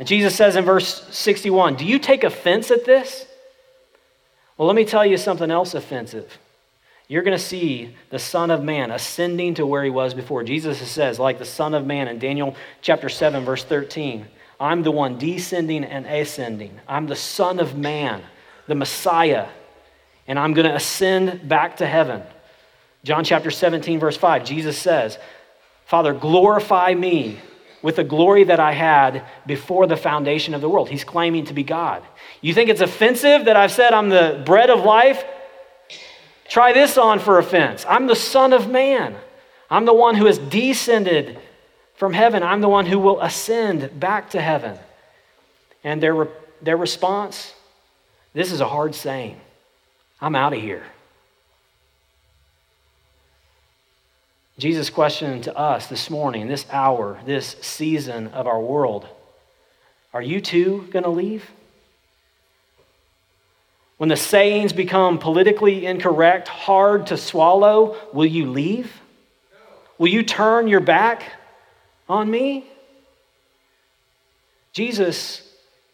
And 0.00 0.08
Jesus 0.08 0.34
says 0.34 0.56
in 0.56 0.64
verse 0.64 1.06
61 1.16 1.76
Do 1.76 1.86
you 1.86 2.00
take 2.00 2.24
offense 2.24 2.72
at 2.72 2.84
this? 2.84 3.24
Well, 4.58 4.66
let 4.66 4.74
me 4.74 4.84
tell 4.84 5.06
you 5.06 5.16
something 5.16 5.52
else 5.52 5.74
offensive 5.74 6.36
you're 7.10 7.24
going 7.24 7.36
to 7.36 7.42
see 7.42 7.92
the 8.10 8.20
Son 8.20 8.52
of 8.52 8.62
Man 8.62 8.92
ascending 8.92 9.54
to 9.54 9.66
where 9.66 9.82
he 9.82 9.90
was 9.90 10.14
before. 10.14 10.44
Jesus 10.44 10.78
says, 10.88 11.18
like 11.18 11.40
the 11.40 11.44
Son 11.44 11.74
of 11.74 11.84
Man 11.84 12.06
in 12.06 12.20
Daniel 12.20 12.54
chapter 12.82 13.08
7, 13.08 13.44
verse 13.44 13.64
13, 13.64 14.28
I'm 14.60 14.84
the 14.84 14.92
one 14.92 15.18
descending 15.18 15.82
and 15.82 16.06
ascending. 16.06 16.78
I'm 16.86 17.08
the 17.08 17.16
Son 17.16 17.58
of 17.58 17.76
Man, 17.76 18.22
the 18.68 18.76
Messiah, 18.76 19.48
and 20.28 20.38
I'm 20.38 20.54
going 20.54 20.68
to 20.68 20.74
ascend 20.76 21.48
back 21.48 21.78
to 21.78 21.86
heaven. 21.86 22.22
John 23.02 23.24
chapter 23.24 23.50
17, 23.50 23.98
verse 23.98 24.16
5, 24.16 24.44
Jesus 24.44 24.78
says, 24.78 25.18
Father, 25.86 26.14
glorify 26.14 26.94
me 26.94 27.40
with 27.82 27.96
the 27.96 28.04
glory 28.04 28.44
that 28.44 28.60
I 28.60 28.72
had 28.72 29.24
before 29.46 29.86
the 29.86 29.96
foundation 29.96 30.54
of 30.54 30.60
the 30.60 30.68
world. 30.68 30.88
He's 30.88 31.04
claiming 31.04 31.46
to 31.46 31.54
be 31.54 31.62
God. 31.62 32.02
You 32.40 32.54
think 32.54 32.70
it's 32.70 32.80
offensive 32.80 33.46
that 33.46 33.56
I've 33.56 33.72
said 33.72 33.92
I'm 33.92 34.08
the 34.08 34.42
bread 34.44 34.70
of 34.70 34.84
life? 34.84 35.24
Try 36.48 36.72
this 36.72 36.98
on 36.98 37.18
for 37.18 37.38
offense. 37.38 37.86
I'm 37.88 38.06
the 38.06 38.16
Son 38.16 38.52
of 38.52 38.68
Man. 38.68 39.16
I'm 39.70 39.84
the 39.84 39.94
one 39.94 40.16
who 40.16 40.26
has 40.26 40.38
descended 40.38 41.38
from 41.94 42.12
heaven. 42.12 42.42
I'm 42.42 42.60
the 42.60 42.68
one 42.68 42.86
who 42.86 42.98
will 42.98 43.20
ascend 43.20 43.98
back 43.98 44.30
to 44.30 44.40
heaven. 44.40 44.76
And 45.84 46.02
their, 46.02 46.28
their 46.60 46.76
response 46.76 47.54
this 48.32 48.52
is 48.52 48.60
a 48.60 48.68
hard 48.68 48.94
saying. 48.94 49.40
I'm 50.20 50.36
out 50.36 50.52
of 50.52 50.60
here. 50.60 50.84
Jesus' 54.60 54.90
question 54.90 55.40
to 55.42 55.56
us 55.56 55.86
this 55.86 56.10
morning, 56.10 56.46
this 56.46 56.66
hour, 56.70 57.18
this 57.24 57.56
season 57.62 58.28
of 58.28 58.46
our 58.46 58.60
world 58.60 59.08
are 60.12 60.20
you 60.20 60.40
too 60.40 60.88
going 60.90 61.04
to 61.04 61.10
leave? 61.10 61.48
When 63.96 64.08
the 64.08 64.16
sayings 64.16 64.72
become 64.72 65.18
politically 65.18 65.86
incorrect, 65.86 66.48
hard 66.48 67.06
to 67.06 67.16
swallow, 67.16 67.96
will 68.12 68.26
you 68.26 68.50
leave? 68.50 69.00
Will 69.98 70.08
you 70.08 70.22
turn 70.22 70.66
your 70.66 70.80
back 70.80 71.22
on 72.08 72.30
me? 72.30 72.66
Jesus 74.72 75.48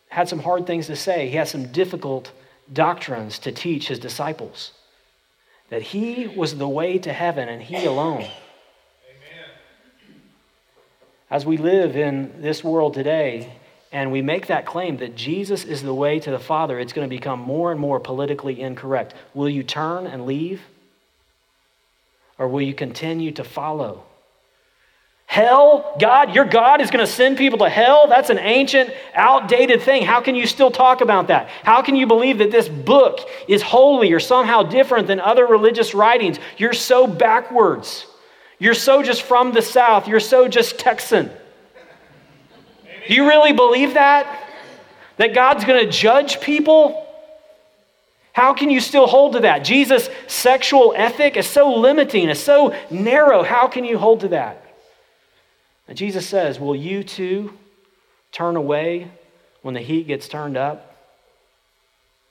had 0.08 0.28
some 0.28 0.38
hard 0.38 0.66
things 0.66 0.86
to 0.86 0.96
say. 0.96 1.28
He 1.28 1.36
had 1.36 1.48
some 1.48 1.66
difficult 1.72 2.32
doctrines 2.72 3.38
to 3.40 3.52
teach 3.52 3.88
his 3.88 3.98
disciples. 3.98 4.72
That 5.68 5.82
he 5.82 6.26
was 6.26 6.56
the 6.56 6.68
way 6.68 6.98
to 6.98 7.12
heaven 7.12 7.48
and 7.48 7.60
he 7.60 7.84
alone. 7.84 8.26
As 11.30 11.44
we 11.44 11.56
live 11.56 11.96
in 11.96 12.40
this 12.40 12.62
world 12.62 12.94
today, 12.94 13.52
and 13.92 14.12
we 14.12 14.22
make 14.22 14.48
that 14.48 14.66
claim 14.66 14.98
that 14.98 15.16
Jesus 15.16 15.64
is 15.64 15.82
the 15.82 15.94
way 15.94 16.20
to 16.20 16.30
the 16.30 16.38
Father, 16.38 16.78
it's 16.78 16.92
going 16.92 17.08
to 17.08 17.14
become 17.14 17.40
more 17.40 17.72
and 17.72 17.80
more 17.80 17.98
politically 17.98 18.60
incorrect. 18.60 19.14
Will 19.34 19.48
you 19.48 19.62
turn 19.62 20.06
and 20.06 20.26
leave? 20.26 20.60
Or 22.38 22.46
will 22.46 22.62
you 22.62 22.74
continue 22.74 23.32
to 23.32 23.44
follow? 23.44 24.04
Hell, 25.26 25.96
God, 25.98 26.34
your 26.34 26.44
God 26.44 26.80
is 26.80 26.90
going 26.90 27.04
to 27.04 27.10
send 27.10 27.36
people 27.36 27.58
to 27.58 27.68
hell? 27.68 28.06
That's 28.06 28.30
an 28.30 28.38
ancient, 28.38 28.90
outdated 29.14 29.82
thing. 29.82 30.02
How 30.02 30.20
can 30.20 30.34
you 30.34 30.46
still 30.46 30.70
talk 30.70 31.00
about 31.00 31.28
that? 31.28 31.48
How 31.62 31.82
can 31.82 31.96
you 31.96 32.06
believe 32.06 32.38
that 32.38 32.52
this 32.52 32.68
book 32.68 33.20
is 33.48 33.62
holy 33.62 34.12
or 34.12 34.20
somehow 34.20 34.62
different 34.62 35.08
than 35.08 35.18
other 35.18 35.44
religious 35.46 35.94
writings? 35.94 36.38
You're 36.56 36.72
so 36.72 37.06
backwards. 37.06 38.06
You're 38.58 38.74
so 38.74 39.02
just 39.02 39.22
from 39.22 39.52
the 39.52 39.62
South. 39.62 40.08
You're 40.08 40.20
so 40.20 40.48
just 40.48 40.78
Texan. 40.78 41.30
Do 43.06 43.14
you 43.14 43.26
really 43.26 43.52
believe 43.52 43.94
that? 43.94 44.42
That 45.18 45.34
God's 45.34 45.64
going 45.64 45.84
to 45.84 45.90
judge 45.90 46.40
people? 46.40 47.06
How 48.32 48.52
can 48.52 48.70
you 48.70 48.80
still 48.80 49.06
hold 49.06 49.32
to 49.34 49.40
that? 49.40 49.60
Jesus' 49.60 50.10
sexual 50.26 50.92
ethic 50.96 51.36
is 51.36 51.46
so 51.46 51.74
limiting, 51.74 52.28
it's 52.28 52.40
so 52.40 52.74
narrow. 52.90 53.42
How 53.42 53.66
can 53.66 53.84
you 53.84 53.96
hold 53.96 54.20
to 54.20 54.28
that? 54.28 54.62
And 55.88 55.96
Jesus 55.96 56.26
says, 56.26 56.60
Will 56.60 56.76
you 56.76 57.02
too 57.02 57.54
turn 58.32 58.56
away 58.56 59.10
when 59.62 59.74
the 59.74 59.80
heat 59.80 60.06
gets 60.06 60.28
turned 60.28 60.56
up? 60.56 60.96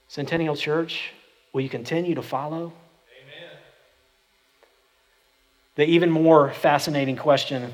Centennial 0.08 0.55
Church, 0.55 1.12
will 1.53 1.62
you 1.62 1.70
continue 1.70 2.15
to 2.15 2.22
follow? 2.22 2.74
The 5.75 5.86
even 5.86 6.10
more 6.10 6.51
fascinating 6.51 7.17
question 7.17 7.74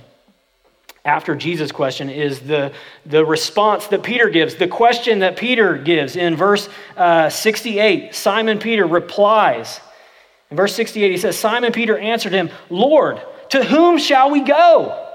after 1.03 1.35
Jesus' 1.35 1.71
question 1.71 2.09
is 2.09 2.41
the, 2.41 2.71
the 3.05 3.25
response 3.25 3.87
that 3.87 4.03
Peter 4.03 4.29
gives, 4.29 4.55
the 4.55 4.67
question 4.67 5.19
that 5.19 5.35
Peter 5.35 5.77
gives 5.77 6.15
in 6.15 6.35
verse 6.35 6.69
uh, 6.95 7.29
68. 7.29 8.13
Simon 8.13 8.59
Peter 8.59 8.85
replies. 8.85 9.79
In 10.51 10.57
verse 10.57 10.75
68, 10.75 11.11
he 11.11 11.17
says, 11.17 11.37
Simon 11.37 11.71
Peter 11.71 11.97
answered 11.97 12.33
him, 12.33 12.51
Lord, 12.69 13.19
to 13.49 13.63
whom 13.63 13.97
shall 13.97 14.29
we 14.29 14.41
go? 14.41 15.07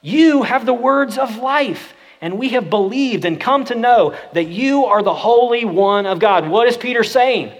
You 0.00 0.44
have 0.44 0.64
the 0.64 0.74
words 0.74 1.18
of 1.18 1.36
life, 1.38 1.92
and 2.20 2.38
we 2.38 2.50
have 2.50 2.70
believed 2.70 3.24
and 3.24 3.40
come 3.40 3.64
to 3.64 3.74
know 3.74 4.16
that 4.32 4.44
you 4.44 4.84
are 4.84 5.02
the 5.02 5.14
Holy 5.14 5.64
One 5.64 6.06
of 6.06 6.20
God. 6.20 6.48
What 6.48 6.68
is 6.68 6.76
Peter 6.76 7.02
saying? 7.02 7.52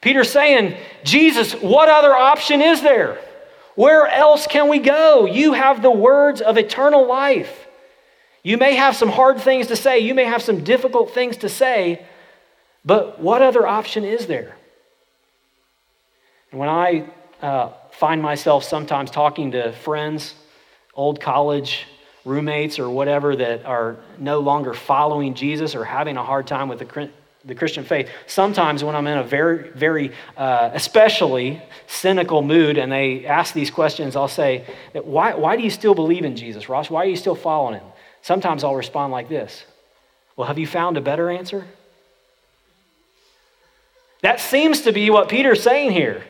Peter's 0.00 0.30
saying, 0.30 0.76
Jesus, 1.04 1.54
what 1.54 1.88
other 1.88 2.12
option 2.12 2.60
is 2.60 2.82
there? 2.82 3.18
Where 3.74 4.06
else 4.06 4.46
can 4.46 4.68
we 4.68 4.78
go? 4.78 5.26
You 5.26 5.52
have 5.52 5.82
the 5.82 5.90
words 5.90 6.40
of 6.40 6.56
eternal 6.56 7.06
life. 7.06 7.66
You 8.42 8.58
may 8.58 8.74
have 8.74 8.94
some 8.94 9.08
hard 9.08 9.40
things 9.40 9.68
to 9.68 9.76
say, 9.76 10.00
you 10.00 10.14
may 10.14 10.24
have 10.24 10.42
some 10.42 10.62
difficult 10.64 11.12
things 11.12 11.38
to 11.38 11.48
say, 11.48 12.04
but 12.84 13.18
what 13.18 13.42
other 13.42 13.66
option 13.66 14.04
is 14.04 14.26
there? 14.26 14.54
And 16.50 16.60
when 16.60 16.68
I 16.68 17.06
uh, 17.40 17.70
find 17.92 18.22
myself 18.22 18.64
sometimes 18.64 19.10
talking 19.10 19.52
to 19.52 19.72
friends, 19.72 20.34
old 20.94 21.20
college 21.20 21.86
roommates, 22.24 22.78
or 22.78 22.88
whatever 22.88 23.34
that 23.34 23.64
are 23.64 23.96
no 24.18 24.40
longer 24.40 24.72
following 24.72 25.34
Jesus 25.34 25.74
or 25.74 25.84
having 25.84 26.16
a 26.16 26.22
hard 26.22 26.46
time 26.46 26.68
with 26.68 26.78
the 26.78 26.84
the 27.44 27.54
Christian 27.54 27.84
faith. 27.84 28.08
Sometimes 28.26 28.82
when 28.82 28.94
I'm 28.94 29.06
in 29.06 29.18
a 29.18 29.22
very, 29.22 29.70
very, 29.70 30.12
uh, 30.36 30.70
especially 30.72 31.62
cynical 31.86 32.42
mood 32.42 32.78
and 32.78 32.90
they 32.90 33.26
ask 33.26 33.52
these 33.52 33.70
questions, 33.70 34.16
I'll 34.16 34.28
say, 34.28 34.64
why, 34.92 35.34
why 35.34 35.56
do 35.56 35.62
you 35.62 35.70
still 35.70 35.94
believe 35.94 36.24
in 36.24 36.36
Jesus, 36.36 36.68
Ross? 36.68 36.88
Why 36.88 37.02
are 37.02 37.08
you 37.08 37.16
still 37.16 37.34
following 37.34 37.74
him? 37.80 37.86
Sometimes 38.22 38.64
I'll 38.64 38.76
respond 38.76 39.12
like 39.12 39.28
this 39.28 39.64
Well, 40.36 40.46
have 40.46 40.58
you 40.58 40.66
found 40.66 40.96
a 40.96 41.02
better 41.02 41.30
answer? 41.30 41.66
That 44.22 44.40
seems 44.40 44.82
to 44.82 44.92
be 44.92 45.10
what 45.10 45.28
Peter's 45.28 45.62
saying 45.62 45.90
here. 45.90 46.24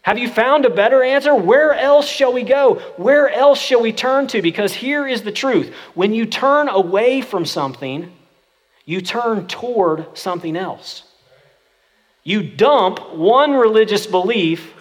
Have 0.00 0.18
you 0.18 0.28
found 0.28 0.64
a 0.64 0.70
better 0.70 1.02
answer? 1.02 1.34
Where 1.34 1.74
else 1.74 2.08
shall 2.08 2.32
we 2.32 2.42
go? 2.42 2.76
Where 2.96 3.28
else 3.28 3.60
shall 3.60 3.82
we 3.82 3.92
turn 3.92 4.26
to? 4.28 4.40
Because 4.40 4.72
here 4.72 5.06
is 5.06 5.22
the 5.22 5.30
truth 5.30 5.72
when 5.94 6.14
you 6.14 6.24
turn 6.24 6.68
away 6.68 7.20
from 7.20 7.44
something, 7.44 8.10
you 8.84 9.00
turn 9.00 9.46
toward 9.46 10.18
something 10.18 10.56
else. 10.56 11.04
You 12.24 12.42
dump 12.42 13.14
one 13.14 13.52
religious 13.52 14.06
belief 14.06 14.74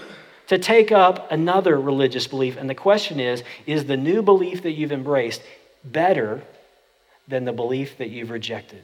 to 0.48 0.58
take 0.58 0.92
up 0.92 1.32
another 1.32 1.80
religious 1.80 2.28
belief. 2.28 2.58
And 2.58 2.70
the 2.70 2.76
question 2.76 3.20
is 3.20 3.44
is 3.66 3.86
the 3.86 3.98
new 3.98 4.22
belief 4.22 4.64
that 4.64 4.72
you've 4.72 4.92
embraced 4.92 5.42
better 5.84 6.44
than 7.28 7.46
the 7.46 7.54
belief 7.54 7.98
that 7.98 8.10
you've 8.10 8.30
rejected? 8.30 8.84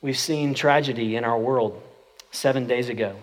We've 0.00 0.18
seen 0.18 0.54
tragedy 0.54 1.16
in 1.16 1.24
our 1.24 1.38
world 1.38 1.82
seven 2.30 2.66
days 2.66 2.88
ago. 2.88 3.16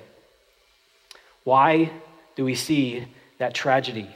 Why 1.43 1.91
do 2.35 2.45
we 2.45 2.55
see 2.55 3.07
that 3.37 3.53
tragedy? 3.53 4.09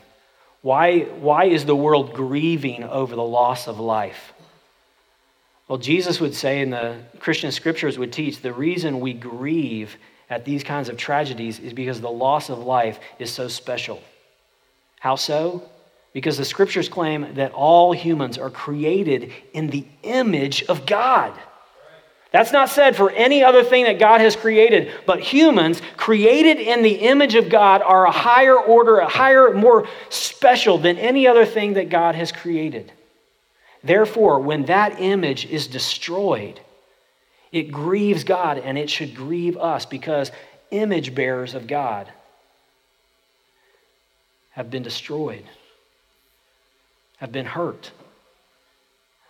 Why, 0.61 1.01
why 1.01 1.45
is 1.45 1.65
the 1.65 1.75
world 1.75 2.13
grieving 2.13 2.83
over 2.83 3.15
the 3.15 3.23
loss 3.23 3.67
of 3.67 3.79
life? 3.79 4.33
Well, 5.67 5.77
Jesus 5.77 6.21
would 6.21 6.33
say, 6.33 6.61
and 6.61 6.71
the 6.71 6.97
Christian 7.19 7.51
scriptures 7.51 7.99
would 7.99 8.13
teach, 8.13 8.41
the 8.41 8.53
reason 8.53 8.99
we 8.99 9.13
grieve 9.13 9.97
at 10.29 10.45
these 10.45 10.63
kinds 10.63 10.89
of 10.89 10.97
tragedies 10.97 11.59
is 11.59 11.73
because 11.73 11.99
the 11.99 12.09
loss 12.09 12.49
of 12.49 12.59
life 12.59 12.99
is 13.19 13.31
so 13.31 13.47
special. 13.47 14.01
How 14.99 15.15
so? 15.15 15.63
Because 16.13 16.37
the 16.37 16.45
scriptures 16.45 16.89
claim 16.89 17.35
that 17.35 17.51
all 17.51 17.91
humans 17.91 18.37
are 18.37 18.49
created 18.49 19.31
in 19.53 19.69
the 19.69 19.85
image 20.03 20.63
of 20.63 20.85
God. 20.85 21.37
That's 22.31 22.51
not 22.51 22.69
said 22.69 22.95
for 22.95 23.09
any 23.11 23.43
other 23.43 23.63
thing 23.63 23.85
that 23.85 23.99
God 23.99 24.19
has 24.19 24.35
created, 24.35 24.91
but 25.05 25.19
humans 25.21 25.81
created 25.95 26.59
in 26.59 26.81
the 26.81 26.95
image 26.95 27.35
of 27.35 27.49
God 27.49 27.81
are 27.81 28.05
a 28.05 28.11
higher 28.11 28.57
order, 28.57 28.99
a 28.99 29.07
higher, 29.07 29.53
more 29.53 29.87
special 30.09 30.77
than 30.77 30.97
any 30.97 31.27
other 31.27 31.45
thing 31.45 31.73
that 31.73 31.89
God 31.89 32.15
has 32.15 32.31
created. 32.31 32.91
Therefore, 33.83 34.39
when 34.39 34.65
that 34.65 34.99
image 34.99 35.45
is 35.45 35.67
destroyed, 35.67 36.59
it 37.51 37.71
grieves 37.71 38.23
God 38.23 38.57
and 38.57 38.77
it 38.77 38.89
should 38.89 39.15
grieve 39.15 39.57
us 39.57 39.85
because 39.85 40.31
image 40.71 41.15
bearers 41.15 41.53
of 41.53 41.67
God 41.67 42.11
have 44.51 44.69
been 44.71 44.83
destroyed, 44.83 45.45
have 47.17 47.31
been 47.31 47.45
hurt. 47.45 47.91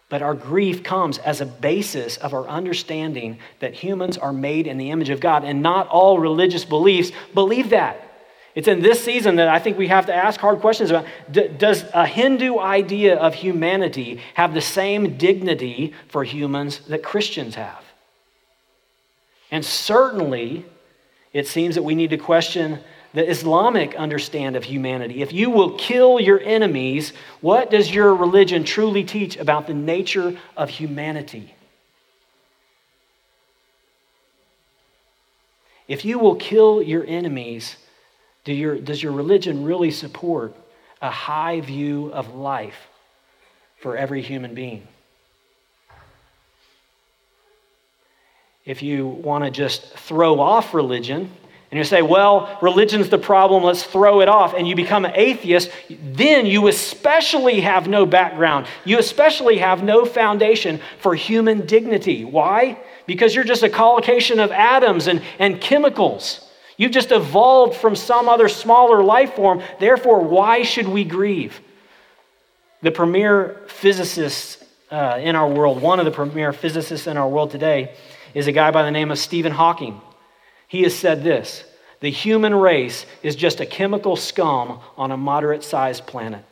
But 0.09 0.21
our 0.21 0.33
grief 0.33 0.83
comes 0.83 1.17
as 1.17 1.41
a 1.41 1.45
basis 1.45 2.15
of 2.17 2.33
our 2.33 2.47
understanding 2.47 3.39
that 3.59 3.73
humans 3.73 4.17
are 4.17 4.31
made 4.31 4.65
in 4.65 4.77
the 4.77 4.91
image 4.91 5.09
of 5.09 5.19
God, 5.19 5.43
and 5.43 5.61
not 5.61 5.87
all 5.89 6.17
religious 6.17 6.63
beliefs 6.63 7.11
believe 7.33 7.71
that. 7.71 8.06
It's 8.57 8.67
in 8.67 8.81
this 8.81 9.03
season 9.03 9.35
that 9.35 9.49
I 9.49 9.59
think 9.59 9.77
we 9.77 9.87
have 9.89 10.07
to 10.07 10.15
ask 10.15 10.39
hard 10.39 10.61
questions 10.61 10.89
about 10.89 11.05
does 11.31 11.85
a 11.93 12.07
Hindu 12.07 12.57
idea 12.57 13.15
of 13.15 13.35
humanity 13.35 14.19
have 14.33 14.55
the 14.55 14.61
same 14.61 15.15
dignity 15.15 15.93
for 16.07 16.23
humans 16.23 16.79
that 16.87 17.03
Christians 17.03 17.53
have? 17.53 17.83
And 19.51 19.63
certainly, 19.63 20.65
it 21.33 21.45
seems 21.45 21.75
that 21.75 21.83
we 21.83 21.93
need 21.93 22.09
to 22.09 22.17
question 22.17 22.79
the 23.13 23.29
Islamic 23.29 23.93
understand 23.93 24.55
of 24.55 24.63
humanity. 24.63 25.21
If 25.21 25.31
you 25.33 25.51
will 25.51 25.77
kill 25.77 26.19
your 26.19 26.39
enemies, 26.39 27.13
what 27.41 27.69
does 27.69 27.93
your 27.93 28.15
religion 28.15 28.63
truly 28.63 29.03
teach 29.03 29.37
about 29.37 29.67
the 29.67 29.75
nature 29.75 30.35
of 30.55 30.71
humanity? 30.71 31.53
If 35.87 36.03
you 36.03 36.17
will 36.17 36.37
kill 36.37 36.81
your 36.81 37.05
enemies, 37.05 37.77
do 38.47 38.53
your, 38.53 38.77
does 38.77 39.03
your 39.03 39.11
religion 39.11 39.65
really 39.65 39.91
support 39.91 40.55
a 41.01 41.11
high 41.11 41.59
view 41.59 42.13
of 42.13 42.33
life 42.33 42.87
for 43.81 43.97
every 43.97 44.21
human 44.21 44.55
being? 44.55 44.87
If 48.63 48.81
you 48.81 49.05
want 49.05 49.43
to 49.43 49.51
just 49.51 49.91
throw 49.97 50.39
off 50.39 50.73
religion, 50.73 51.29
and 51.71 51.77
you 51.77 51.83
say, 51.83 52.01
well, 52.01 52.57
religion's 52.61 53.09
the 53.09 53.17
problem, 53.17 53.65
let's 53.65 53.83
throw 53.83 54.21
it 54.21 54.29
off, 54.29 54.53
and 54.53 54.65
you 54.65 54.77
become 54.77 55.03
an 55.03 55.11
atheist, 55.15 55.69
then 55.89 56.45
you 56.45 56.67
especially 56.69 57.59
have 57.59 57.89
no 57.89 58.05
background. 58.05 58.65
You 58.85 58.97
especially 58.97 59.57
have 59.57 59.83
no 59.83 60.05
foundation 60.05 60.79
for 60.99 61.15
human 61.15 61.65
dignity. 61.65 62.23
Why? 62.23 62.79
Because 63.07 63.35
you're 63.35 63.43
just 63.43 63.63
a 63.63 63.69
collocation 63.69 64.39
of 64.39 64.53
atoms 64.53 65.07
and, 65.07 65.21
and 65.37 65.59
chemicals. 65.59 66.46
You've 66.77 66.91
just 66.91 67.11
evolved 67.11 67.75
from 67.75 67.95
some 67.95 68.29
other 68.29 68.47
smaller 68.47 69.03
life 69.03 69.33
form. 69.33 69.61
Therefore, 69.79 70.21
why 70.21 70.63
should 70.63 70.87
we 70.87 71.03
grieve? 71.03 71.59
The 72.81 72.91
premier 72.91 73.61
physicists 73.67 74.63
uh, 74.91 75.19
in 75.21 75.35
our 75.35 75.49
world, 75.49 75.81
one 75.81 75.99
of 75.99 76.05
the 76.05 76.11
premier 76.11 76.53
physicists 76.53 77.07
in 77.07 77.17
our 77.17 77.27
world 77.27 77.51
today, 77.51 77.95
is 78.33 78.47
a 78.47 78.51
guy 78.51 78.71
by 78.71 78.83
the 78.83 78.91
name 78.91 79.09
of 79.09 79.17
Stephen 79.17 79.51
Hawking. 79.51 79.99
He 80.67 80.83
has 80.83 80.95
said 80.95 81.23
this 81.23 81.63
the 81.99 82.11
human 82.11 82.53
race 82.53 83.05
is 83.23 83.35
just 83.35 83.59
a 83.59 83.65
chemical 83.65 84.15
scum 84.15 84.79
on 84.95 85.11
a 85.11 85.17
moderate 85.17 85.63
sized 85.63 86.05
planet. 86.05 86.45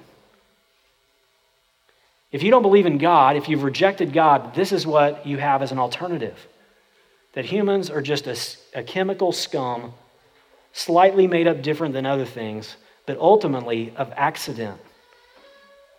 If 2.32 2.42
you 2.44 2.52
don't 2.52 2.64
believe 2.64 2.88
in 2.88 2.98
God, 2.98 3.38
if 3.38 3.48
you've 3.48 3.64
rejected 3.64 4.12
God, 4.12 4.56
this 4.56 4.72
is 4.72 4.86
what 4.86 5.26
you 5.26 5.38
have 5.38 5.62
as 5.62 5.72
an 5.72 5.80
alternative 5.80 6.36
that 7.34 7.46
humans 7.46 7.90
are 7.90 8.02
just 8.02 8.28
a, 8.28 8.80
a 8.80 8.84
chemical 8.84 9.32
scum, 9.32 9.94
slightly 10.76 11.26
made 11.26 11.48
up 11.48 11.62
different 11.62 11.94
than 11.94 12.06
other 12.06 12.26
things, 12.26 12.76
but 13.06 13.18
ultimately 13.18 13.94
of 13.96 14.14
accident, 14.16 14.80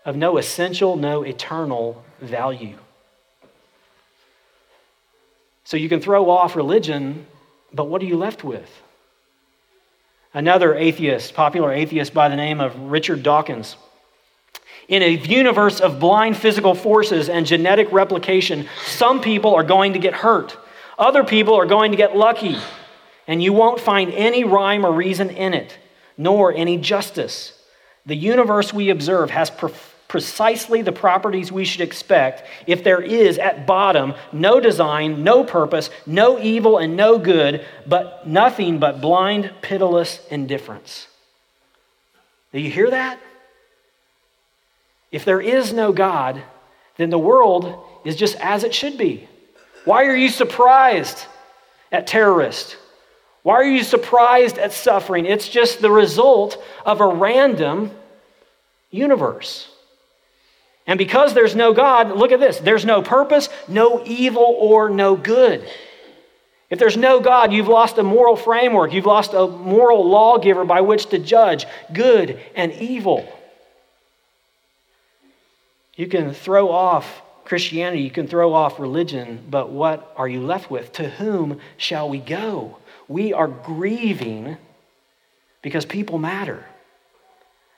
of 0.04 0.16
no 0.16 0.38
essential, 0.38 0.96
no 0.96 1.22
eternal 1.22 2.04
value. 2.20 2.76
So 5.64 5.76
you 5.76 5.88
can 5.88 6.00
throw 6.00 6.30
off 6.30 6.54
religion 6.54 7.26
but 7.76 7.88
what 7.88 8.02
are 8.02 8.06
you 8.06 8.16
left 8.16 8.42
with? 8.42 8.70
Another 10.32 10.74
atheist, 10.74 11.34
popular 11.34 11.72
atheist 11.72 12.12
by 12.12 12.28
the 12.28 12.36
name 12.36 12.60
of 12.60 12.74
Richard 12.78 13.22
Dawkins. 13.22 13.76
In 14.88 15.02
a 15.02 15.08
universe 15.08 15.80
of 15.80 15.98
blind 15.98 16.36
physical 16.36 16.74
forces 16.74 17.28
and 17.28 17.46
genetic 17.46 17.90
replication, 17.92 18.68
some 18.84 19.20
people 19.20 19.54
are 19.54 19.64
going 19.64 19.94
to 19.94 19.98
get 19.98 20.14
hurt. 20.14 20.56
Other 20.98 21.24
people 21.24 21.54
are 21.54 21.66
going 21.66 21.90
to 21.90 21.96
get 21.96 22.16
lucky. 22.16 22.56
And 23.26 23.42
you 23.42 23.52
won't 23.52 23.80
find 23.80 24.12
any 24.12 24.44
rhyme 24.44 24.84
or 24.84 24.92
reason 24.92 25.30
in 25.30 25.54
it, 25.54 25.76
nor 26.16 26.54
any 26.54 26.78
justice. 26.78 27.52
The 28.06 28.16
universe 28.16 28.72
we 28.72 28.90
observe 28.90 29.30
has 29.30 29.50
precisely 30.08 30.82
the 30.82 30.92
properties 30.92 31.50
we 31.50 31.64
should 31.64 31.80
expect 31.80 32.44
if 32.66 32.84
there 32.84 33.02
is 33.02 33.38
at 33.38 33.66
bottom 33.66 34.14
no 34.32 34.60
design, 34.60 35.24
no 35.24 35.42
purpose, 35.42 35.90
no 36.06 36.38
evil, 36.38 36.78
and 36.78 36.96
no 36.96 37.18
good, 37.18 37.66
but 37.86 38.26
nothing 38.26 38.78
but 38.78 39.00
blind, 39.00 39.52
pitiless 39.60 40.20
indifference. 40.30 41.08
Do 42.52 42.60
you 42.60 42.70
hear 42.70 42.90
that? 42.90 43.18
If 45.10 45.24
there 45.24 45.40
is 45.40 45.72
no 45.72 45.92
God, 45.92 46.42
then 46.96 47.10
the 47.10 47.18
world 47.18 47.84
is 48.04 48.16
just 48.16 48.36
as 48.36 48.64
it 48.64 48.74
should 48.74 48.96
be. 48.96 49.28
Why 49.84 50.04
are 50.04 50.16
you 50.16 50.28
surprised 50.28 51.26
at 51.90 52.06
terrorists? 52.06 52.76
Why 53.46 53.54
are 53.58 53.64
you 53.64 53.84
surprised 53.84 54.58
at 54.58 54.72
suffering? 54.72 55.24
It's 55.24 55.48
just 55.48 55.80
the 55.80 55.88
result 55.88 56.60
of 56.84 57.00
a 57.00 57.06
random 57.06 57.92
universe. 58.90 59.68
And 60.84 60.98
because 60.98 61.32
there's 61.32 61.54
no 61.54 61.72
God, 61.72 62.10
look 62.10 62.32
at 62.32 62.40
this 62.40 62.58
there's 62.58 62.84
no 62.84 63.02
purpose, 63.02 63.48
no 63.68 64.02
evil, 64.04 64.42
or 64.42 64.90
no 64.90 65.14
good. 65.14 65.64
If 66.70 66.80
there's 66.80 66.96
no 66.96 67.20
God, 67.20 67.52
you've 67.52 67.68
lost 67.68 67.98
a 67.98 68.02
moral 68.02 68.34
framework, 68.34 68.92
you've 68.92 69.06
lost 69.06 69.32
a 69.32 69.46
moral 69.46 70.04
lawgiver 70.04 70.64
by 70.64 70.80
which 70.80 71.06
to 71.10 71.18
judge 71.20 71.66
good 71.92 72.40
and 72.56 72.72
evil. 72.72 73.32
You 75.94 76.08
can 76.08 76.34
throw 76.34 76.68
off 76.72 77.22
Christianity, 77.44 78.02
you 78.02 78.10
can 78.10 78.26
throw 78.26 78.54
off 78.54 78.80
religion, 78.80 79.44
but 79.48 79.70
what 79.70 80.12
are 80.16 80.26
you 80.26 80.40
left 80.40 80.68
with? 80.68 80.92
To 80.94 81.08
whom 81.08 81.60
shall 81.76 82.08
we 82.08 82.18
go? 82.18 82.78
We 83.08 83.32
are 83.32 83.48
grieving 83.48 84.56
because 85.62 85.84
people 85.84 86.18
matter. 86.18 86.64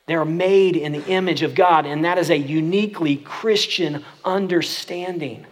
They're 0.07 0.25
made 0.25 0.75
in 0.75 0.91
the 0.91 1.05
image 1.05 1.43
of 1.43 1.53
God, 1.53 1.85
and 1.85 2.03
that 2.05 2.17
is 2.17 2.31
a 2.31 2.37
uniquely 2.37 3.15
Christian 3.15 4.03
understanding 4.25 5.45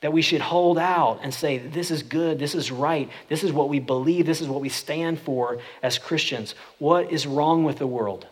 that 0.00 0.12
we 0.12 0.22
should 0.22 0.40
hold 0.40 0.78
out 0.78 1.18
and 1.22 1.34
say, 1.34 1.58
This 1.58 1.90
is 1.90 2.04
good, 2.04 2.38
this 2.38 2.54
is 2.54 2.70
right, 2.70 3.10
this 3.28 3.42
is 3.42 3.52
what 3.52 3.68
we 3.68 3.80
believe, 3.80 4.24
this 4.24 4.40
is 4.40 4.46
what 4.46 4.60
we 4.60 4.68
stand 4.68 5.18
for 5.18 5.58
as 5.82 5.98
Christians. 5.98 6.54
What 6.78 7.10
is 7.10 7.26
wrong 7.26 7.64
with 7.64 7.78
the 7.78 7.88
world? 7.88 8.26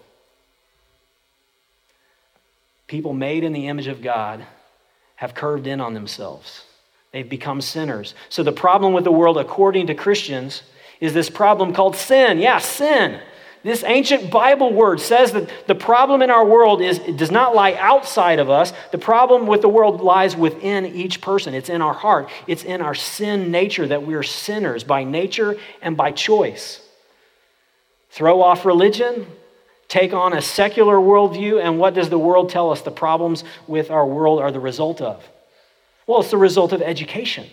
People 2.87 3.13
made 3.13 3.43
in 3.43 3.53
the 3.53 3.67
image 3.67 3.89
of 3.89 4.03
God 4.03 4.47
have 5.17 5.35
curved 5.35 5.67
in 5.67 5.81
on 5.81 5.95
themselves. 5.95 6.65
They've 7.15 7.29
become 7.29 7.61
sinners. 7.61 8.17
So, 8.29 8.43
the 8.43 8.51
problem 8.51 8.93
with 8.93 9.05
the 9.05 9.13
world, 9.13 9.39
according 9.39 9.87
to 9.87 9.95
Christians, 9.95 10.65
is 10.99 11.15
this 11.15 11.31
problem 11.31 11.73
called 11.73 11.95
sin. 11.95 12.41
Yeah, 12.41 12.59
sin. 12.59 13.21
This 13.63 13.85
ancient 13.85 14.33
Bible 14.33 14.73
word 14.73 14.99
says 14.99 15.31
that 15.31 15.49
the 15.69 15.77
problem 15.77 16.23
in 16.23 16.31
our 16.31 16.45
world 16.45 16.83
is 16.83 16.99
it 16.99 17.17
does 17.17 17.31
not 17.31 17.55
lie 17.55 17.75
outside 17.75 18.41
of 18.41 18.51
us. 18.51 18.73
The 18.91 18.99
problem 18.99 19.47
with 19.47 19.63
the 19.63 19.69
world 19.69 20.01
lies 20.01 20.37
within 20.37 20.87
each 20.87 21.21
person. 21.21 21.55
It's 21.55 21.69
in 21.69 21.83
our 21.83 21.95
heart. 21.95 22.31
It's 22.49 22.65
in 22.65 22.81
our 22.81 22.97
sin 22.97 23.53
nature 23.53 23.87
that 23.87 24.05
we 24.05 24.15
are 24.15 24.25
sinners 24.25 24.83
by 24.83 25.05
nature 25.05 25.57
and 25.83 25.97
by 25.97 26.11
choice. 26.11 26.81
Throw 28.11 28.43
off 28.43 28.65
religion, 28.65 29.29
take 29.87 30.13
on 30.13 30.33
a 30.33 30.43
secular 30.43 30.97
worldview, 30.97 31.63
and 31.63 31.79
what 31.79 31.95
does 31.95 32.11
the 32.11 32.19
world 32.19 32.51
tell 32.51 32.73
us 32.73 32.83
the 32.83 32.91
problems 32.91 33.45
with 33.69 33.93
our 33.93 34.05
world 34.05 34.41
are 34.41 34.51
the 34.51 34.59
result 34.59 35.01
of? 35.01 35.25
Well, 36.07 36.21
it's 36.21 36.31
the 36.31 36.37
result 36.37 36.73
of 36.73 36.83
education. 36.83 37.47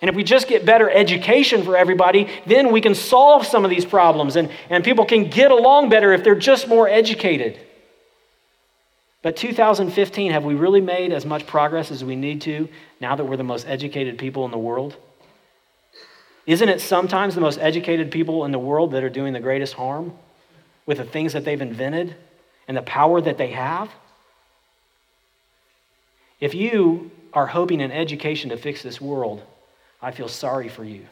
And 0.00 0.08
if 0.08 0.14
we 0.14 0.22
just 0.22 0.46
get 0.46 0.64
better 0.64 0.88
education 0.88 1.64
for 1.64 1.76
everybody, 1.76 2.28
then 2.46 2.70
we 2.70 2.80
can 2.80 2.94
solve 2.94 3.46
some 3.46 3.64
of 3.64 3.70
these 3.70 3.84
problems 3.84 4.36
and, 4.36 4.50
and 4.70 4.84
people 4.84 5.04
can 5.04 5.28
get 5.28 5.50
along 5.50 5.88
better 5.88 6.12
if 6.12 6.22
they're 6.22 6.36
just 6.36 6.68
more 6.68 6.88
educated. 6.88 7.58
But 9.22 9.36
2015, 9.36 10.30
have 10.30 10.44
we 10.44 10.54
really 10.54 10.80
made 10.80 11.12
as 11.12 11.26
much 11.26 11.46
progress 11.46 11.90
as 11.90 12.04
we 12.04 12.14
need 12.14 12.42
to 12.42 12.68
now 13.00 13.16
that 13.16 13.24
we're 13.24 13.36
the 13.36 13.42
most 13.42 13.66
educated 13.66 14.18
people 14.18 14.44
in 14.44 14.52
the 14.52 14.58
world? 14.58 14.96
Isn't 16.46 16.68
it 16.68 16.80
sometimes 16.80 17.34
the 17.34 17.40
most 17.40 17.58
educated 17.58 18.12
people 18.12 18.44
in 18.44 18.52
the 18.52 18.58
world 18.58 18.92
that 18.92 19.02
are 19.02 19.10
doing 19.10 19.32
the 19.32 19.40
greatest 19.40 19.74
harm 19.74 20.12
with 20.86 20.98
the 20.98 21.04
things 21.04 21.32
that 21.32 21.44
they've 21.44 21.60
invented 21.60 22.14
and 22.68 22.76
the 22.76 22.82
power 22.82 23.20
that 23.20 23.36
they 23.36 23.48
have? 23.48 23.90
If 26.40 26.54
you 26.54 27.10
are 27.32 27.46
hoping 27.46 27.80
in 27.80 27.90
education 27.90 28.50
to 28.50 28.56
fix 28.56 28.82
this 28.82 29.00
world, 29.00 29.42
I 30.00 30.10
feel 30.10 30.28
sorry 30.28 30.68
for 30.68 30.84
you. 30.84 31.06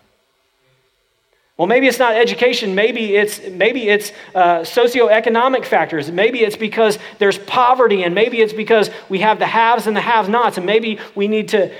Well, 1.57 1.66
maybe 1.66 1.87
it's 1.87 1.98
not 1.98 2.14
education. 2.14 2.74
Maybe 2.74 3.16
it's, 3.16 3.40
maybe 3.48 3.88
it's 3.88 4.12
uh, 4.35 4.59
socioeconomic 4.59 5.64
factors. 5.64 6.11
Maybe 6.11 6.40
it's 6.40 6.57
because 6.57 6.98
there's 7.18 7.38
poverty, 7.38 8.02
and 8.02 8.14
maybe 8.14 8.42
it's 8.42 8.52
because 8.52 8.90
we 9.09 9.20
have 9.20 9.38
the 9.38 9.46
haves 9.46 9.87
and 9.87 9.96
the 9.96 10.02
have 10.02 10.29
nots, 10.29 10.59
and 10.59 10.66
maybe 10.66 10.98
we 11.14 11.29
need 11.29 11.48
to 11.50 11.72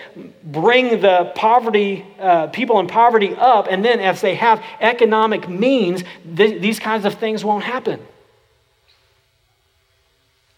bring 0.45 1.03
the 1.03 1.31
poverty, 1.35 2.07
uh, 2.19 2.47
people 2.47 2.81
in 2.81 2.87
poverty 2.87 3.35
up, 3.37 3.67
and 3.71 3.85
then 3.85 4.01
as 4.01 4.23
they 4.23 4.35
have 4.37 4.65
economic 4.81 5.47
means, 5.47 6.05
th- 6.37 6.63
these 6.63 6.81
kinds 6.81 7.05
of 7.05 7.15
things 7.15 7.45
won't 7.45 7.65
happen. 7.65 8.01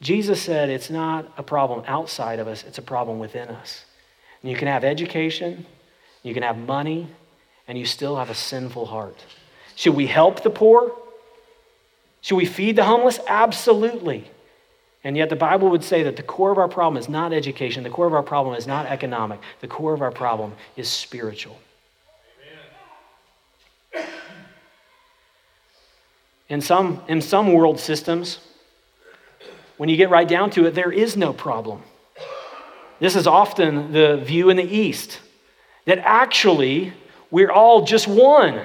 Jesus 0.01 0.41
said 0.41 0.69
it's 0.69 0.91
not 0.91 1.33
a 1.37 1.43
problem 1.43 1.85
outside 1.87 2.39
of 2.39 2.47
us, 2.47 2.65
it's 2.65 2.79
a 2.79 2.83
problem 2.83 3.19
within 3.19 3.49
us. 3.49 3.85
And 4.43 4.51
you 4.51 4.57
can 4.57 4.69
have 4.69 4.85
education, 4.85 5.67
you 6.23 6.35
can 6.35 6.43
have 6.43 6.57
money, 6.57 7.09
and 7.67 7.77
you 7.77 7.85
still 7.85 8.17
have 8.17 8.31
a 8.31 8.35
sinful 8.35 8.87
heart. 8.87 9.25
Should 9.75 9.95
we 9.95 10.07
help 10.07 10.43
the 10.43 10.51
poor? 10.51 10.93
Should 12.21 12.37
we 12.37 12.47
feed 12.47 12.77
the 12.77 12.85
homeless? 12.85 13.19
Absolutely. 13.27 14.31
And 15.05 15.17
yet, 15.17 15.31
the 15.31 15.37
Bible 15.37 15.71
would 15.71 15.85
say 15.85 16.03
that 16.03 16.17
the 16.17 16.23
core 16.23 16.51
of 16.51 16.59
our 16.59 16.69
problem 16.69 17.01
is 17.01 17.09
not 17.09 17.33
education, 17.33 17.85
the 17.85 17.91
core 17.91 18.07
of 18.07 18.15
our 18.15 18.23
problem 18.23 18.57
is 18.57 18.67
not 18.67 18.87
economic, 18.87 19.41
the 19.61 19.69
core 19.69 19.95
of 19.95 20.03
our 20.03 20.11
problem 20.11 20.55
is 20.77 20.89
spiritual. 20.89 21.59
In 26.49 26.61
some, 26.61 27.03
in 27.09 27.21
some 27.21 27.53
world 27.53 27.79
systems, 27.79 28.39
when 29.79 29.89
you 29.89 29.97
get 29.97 30.11
right 30.11 30.29
down 30.29 30.51
to 30.51 30.67
it, 30.67 30.75
there 30.75 30.93
is 30.93 31.17
no 31.17 31.33
problem. 31.33 31.83
This 33.01 33.17
is 33.17 33.27
often 33.27 33.93
the 33.93 34.17
view 34.19 34.51
in 34.51 34.57
the 34.57 34.65
East 34.65 35.21
that 35.87 35.99
actually 35.99 36.93
we're 37.31 37.51
all 37.51 37.85
just 37.85 38.07
one. 38.07 38.61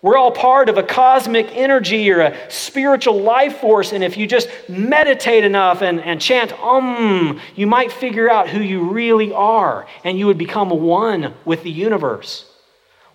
We're 0.00 0.16
all 0.16 0.30
part 0.30 0.68
of 0.68 0.78
a 0.78 0.82
cosmic 0.82 1.48
energy 1.56 2.08
or 2.12 2.20
a 2.20 2.50
spiritual 2.50 3.20
life 3.20 3.58
force. 3.58 3.92
And 3.92 4.04
if 4.04 4.16
you 4.16 4.28
just 4.28 4.48
meditate 4.68 5.42
enough 5.42 5.82
and, 5.82 6.00
and 6.00 6.20
chant 6.20 6.52
um, 6.60 7.40
you 7.56 7.66
might 7.66 7.90
figure 7.90 8.30
out 8.30 8.48
who 8.48 8.60
you 8.60 8.90
really 8.90 9.32
are 9.32 9.88
and 10.04 10.16
you 10.16 10.26
would 10.26 10.38
become 10.38 10.70
one 10.70 11.34
with 11.44 11.64
the 11.64 11.70
universe. 11.70 12.44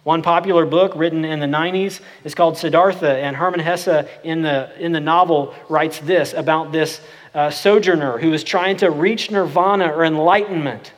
One 0.03 0.21
popular 0.21 0.65
book 0.65 0.91
written 0.95 1.23
in 1.23 1.39
the 1.39 1.45
90s 1.45 2.01
is 2.25 2.35
called 2.35 2.57
Siddhartha, 2.57 3.17
and 3.17 3.37
Hermann 3.37 3.61
Hesse 3.61 4.05
in 4.23 4.41
the, 4.41 4.69
in 4.77 4.91
the 4.91 4.99
novel 4.99 5.55
writes 5.69 5.99
this 5.99 6.33
about 6.33 6.73
this 6.73 6.99
uh, 7.33 7.49
sojourner 7.49 8.17
who 8.17 8.33
is 8.33 8.43
trying 8.43 8.77
to 8.77 8.91
reach 8.91 9.31
nirvana 9.31 9.87
or 9.87 10.03
enlightenment. 10.03 10.91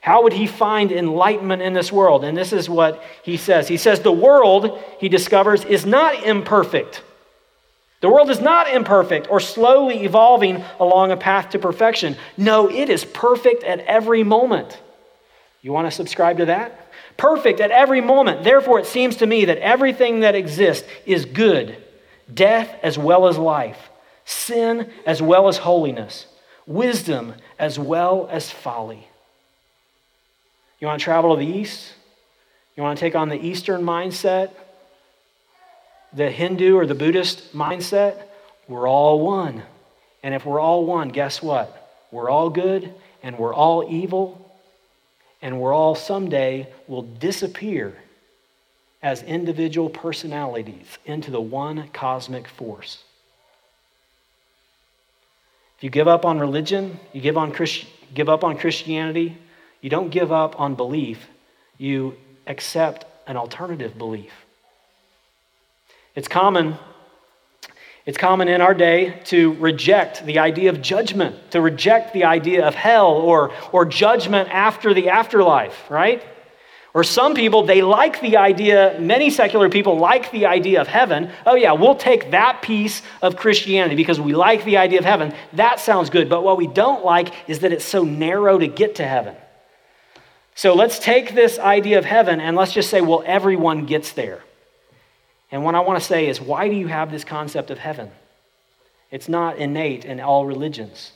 How 0.00 0.24
would 0.24 0.32
he 0.32 0.48
find 0.48 0.90
enlightenment 0.90 1.62
in 1.62 1.74
this 1.74 1.92
world? 1.92 2.24
And 2.24 2.36
this 2.36 2.52
is 2.52 2.68
what 2.68 3.02
he 3.22 3.36
says. 3.36 3.68
He 3.68 3.76
says, 3.76 4.00
The 4.00 4.10
world, 4.10 4.82
he 4.98 5.08
discovers, 5.08 5.64
is 5.64 5.86
not 5.86 6.24
imperfect. 6.24 7.02
The 8.00 8.08
world 8.08 8.30
is 8.30 8.40
not 8.40 8.72
imperfect 8.72 9.30
or 9.30 9.40
slowly 9.40 10.04
evolving 10.04 10.64
along 10.80 11.12
a 11.12 11.16
path 11.18 11.50
to 11.50 11.58
perfection. 11.58 12.16
No, 12.36 12.70
it 12.70 12.88
is 12.88 13.04
perfect 13.04 13.62
at 13.62 13.80
every 13.80 14.24
moment. 14.24 14.80
You 15.60 15.72
want 15.72 15.86
to 15.86 15.90
subscribe 15.90 16.38
to 16.38 16.46
that? 16.46 16.89
Perfect 17.20 17.60
at 17.60 17.70
every 17.70 18.00
moment. 18.00 18.44
Therefore, 18.44 18.80
it 18.80 18.86
seems 18.86 19.16
to 19.16 19.26
me 19.26 19.44
that 19.44 19.58
everything 19.58 20.20
that 20.20 20.34
exists 20.34 20.88
is 21.04 21.26
good 21.26 21.76
death 22.32 22.74
as 22.82 22.96
well 22.96 23.28
as 23.28 23.36
life, 23.36 23.90
sin 24.24 24.90
as 25.04 25.20
well 25.20 25.46
as 25.46 25.58
holiness, 25.58 26.24
wisdom 26.66 27.34
as 27.58 27.78
well 27.78 28.26
as 28.32 28.50
folly. 28.50 29.06
You 30.80 30.86
want 30.86 30.98
to 30.98 31.04
travel 31.04 31.36
to 31.36 31.44
the 31.44 31.58
east? 31.58 31.92
You 32.74 32.82
want 32.82 32.98
to 32.98 33.04
take 33.04 33.14
on 33.14 33.28
the 33.28 33.38
Eastern 33.38 33.82
mindset? 33.82 34.52
The 36.14 36.30
Hindu 36.30 36.74
or 36.74 36.86
the 36.86 36.94
Buddhist 36.94 37.54
mindset? 37.54 38.22
We're 38.66 38.88
all 38.88 39.20
one. 39.20 39.62
And 40.22 40.34
if 40.34 40.46
we're 40.46 40.60
all 40.60 40.86
one, 40.86 41.10
guess 41.10 41.42
what? 41.42 41.90
We're 42.10 42.30
all 42.30 42.48
good 42.48 42.94
and 43.22 43.38
we're 43.38 43.54
all 43.54 43.86
evil 43.90 44.49
and 45.42 45.60
we're 45.60 45.72
all 45.72 45.94
someday 45.94 46.68
will 46.86 47.02
disappear 47.02 47.96
as 49.02 49.22
individual 49.22 49.88
personalities 49.88 50.98
into 51.06 51.30
the 51.30 51.40
one 51.40 51.88
cosmic 51.92 52.46
force. 52.46 53.02
If 55.78 55.84
you 55.84 55.90
give 55.90 56.08
up 56.08 56.26
on 56.26 56.38
religion, 56.38 57.00
you 57.14 57.22
give, 57.22 57.38
on 57.38 57.52
Christ, 57.52 57.86
give 58.12 58.28
up 58.28 58.44
on 58.44 58.58
Christianity, 58.58 59.38
you 59.80 59.88
don't 59.88 60.10
give 60.10 60.30
up 60.30 60.60
on 60.60 60.74
belief, 60.74 61.26
you 61.78 62.16
accept 62.46 63.06
an 63.26 63.38
alternative 63.38 63.96
belief. 63.96 64.32
It's 66.14 66.28
common 66.28 66.76
it's 68.06 68.16
common 68.18 68.48
in 68.48 68.60
our 68.60 68.74
day 68.74 69.20
to 69.24 69.52
reject 69.54 70.24
the 70.24 70.38
idea 70.38 70.70
of 70.70 70.80
judgment, 70.80 71.50
to 71.50 71.60
reject 71.60 72.12
the 72.12 72.24
idea 72.24 72.66
of 72.66 72.74
hell 72.74 73.12
or, 73.12 73.52
or 73.72 73.84
judgment 73.84 74.48
after 74.50 74.94
the 74.94 75.10
afterlife, 75.10 75.90
right? 75.90 76.24
Or 76.92 77.04
some 77.04 77.34
people, 77.34 77.64
they 77.64 77.82
like 77.82 78.20
the 78.20 78.36
idea, 78.38 78.96
many 78.98 79.30
secular 79.30 79.68
people 79.68 79.98
like 79.98 80.32
the 80.32 80.46
idea 80.46 80.80
of 80.80 80.88
heaven. 80.88 81.30
Oh, 81.46 81.54
yeah, 81.54 81.72
we'll 81.72 81.94
take 81.94 82.32
that 82.32 82.62
piece 82.62 83.02
of 83.22 83.36
Christianity 83.36 83.94
because 83.94 84.18
we 84.18 84.34
like 84.34 84.64
the 84.64 84.78
idea 84.78 84.98
of 84.98 85.04
heaven. 85.04 85.32
That 85.52 85.78
sounds 85.78 86.10
good. 86.10 86.28
But 86.28 86.42
what 86.42 86.56
we 86.56 86.66
don't 86.66 87.04
like 87.04 87.32
is 87.48 87.60
that 87.60 87.72
it's 87.72 87.84
so 87.84 88.02
narrow 88.02 88.58
to 88.58 88.66
get 88.66 88.96
to 88.96 89.06
heaven. 89.06 89.36
So 90.56 90.74
let's 90.74 90.98
take 90.98 91.34
this 91.34 91.60
idea 91.60 91.98
of 91.98 92.04
heaven 92.04 92.40
and 92.40 92.56
let's 92.56 92.72
just 92.72 92.90
say, 92.90 93.00
well, 93.00 93.22
everyone 93.24 93.86
gets 93.86 94.12
there. 94.12 94.42
And 95.50 95.64
what 95.64 95.74
I 95.74 95.80
want 95.80 96.00
to 96.00 96.04
say 96.04 96.28
is, 96.28 96.40
why 96.40 96.68
do 96.68 96.74
you 96.74 96.86
have 96.86 97.10
this 97.10 97.24
concept 97.24 97.70
of 97.70 97.78
heaven? 97.78 98.10
It's 99.10 99.28
not 99.28 99.58
innate 99.58 100.04
in 100.04 100.20
all 100.20 100.46
religions. 100.46 101.12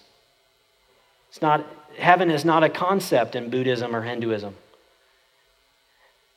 It's 1.31 1.41
not, 1.41 1.65
heaven 1.97 2.31
is 2.31 2.45
not 2.45 2.65
a 2.65 2.69
concept 2.69 3.37
in 3.37 3.51
Buddhism 3.51 3.95
or 3.95 4.03
Hinduism. 4.03 4.55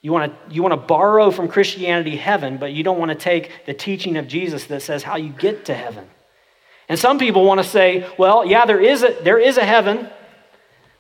You 0.01 0.11
want, 0.11 0.31
to, 0.31 0.53
you 0.53 0.61
want 0.61 0.73
to 0.73 0.87
borrow 0.87 1.31
from 1.31 1.47
Christianity 1.47 2.17
heaven, 2.17 2.57
but 2.57 2.71
you 2.71 2.83
don't 2.83 2.99
want 2.99 3.09
to 3.09 3.17
take 3.17 3.65
the 3.65 3.73
teaching 3.73 4.17
of 4.17 4.27
Jesus 4.27 4.65
that 4.65 4.81
says 4.81 5.03
how 5.03 5.17
you 5.17 5.29
get 5.29 5.65
to 5.65 5.73
heaven. 5.73 6.07
And 6.87 6.99
some 6.99 7.17
people 7.17 7.43
want 7.43 7.61
to 7.61 7.67
say, 7.67 8.07
well, 8.17 8.45
yeah, 8.45 8.65
there 8.65 8.79
is 8.79 9.03
a, 9.03 9.17
there 9.23 9.39
is 9.39 9.57
a 9.57 9.65
heaven, 9.65 10.09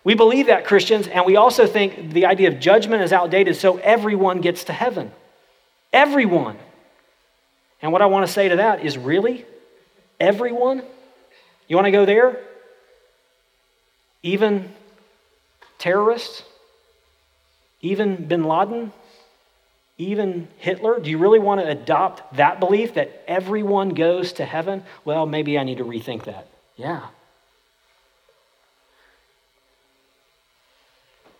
we 0.03 0.15
believe 0.15 0.47
that, 0.47 0.65
Christians, 0.65 1.07
and 1.07 1.25
we 1.25 1.35
also 1.35 1.67
think 1.67 2.11
the 2.11 2.25
idea 2.25 2.47
of 2.47 2.59
judgment 2.59 3.03
is 3.03 3.13
outdated, 3.13 3.55
so 3.55 3.77
everyone 3.77 4.41
gets 4.41 4.63
to 4.65 4.73
heaven. 4.73 5.11
Everyone. 5.93 6.57
And 7.81 7.91
what 7.91 8.01
I 8.01 8.07
want 8.07 8.25
to 8.25 8.31
say 8.31 8.49
to 8.49 8.57
that 8.57 8.83
is 8.83 8.97
really? 8.97 9.45
Everyone? 10.19 10.81
You 11.67 11.75
want 11.75 11.85
to 11.85 11.91
go 11.91 12.05
there? 12.05 12.39
Even 14.23 14.71
terrorists? 15.77 16.43
Even 17.81 18.27
bin 18.27 18.43
Laden? 18.43 18.91
Even 19.97 20.47
Hitler? 20.57 20.99
Do 20.99 21.09
you 21.09 21.17
really 21.17 21.39
want 21.39 21.61
to 21.61 21.67
adopt 21.67 22.35
that 22.35 22.59
belief 22.59 22.95
that 22.95 23.23
everyone 23.27 23.89
goes 23.89 24.33
to 24.33 24.45
heaven? 24.45 24.83
Well, 25.05 25.25
maybe 25.25 25.57
I 25.57 25.63
need 25.63 25.77
to 25.77 25.85
rethink 25.85 26.25
that. 26.25 26.47
Yeah. 26.75 27.07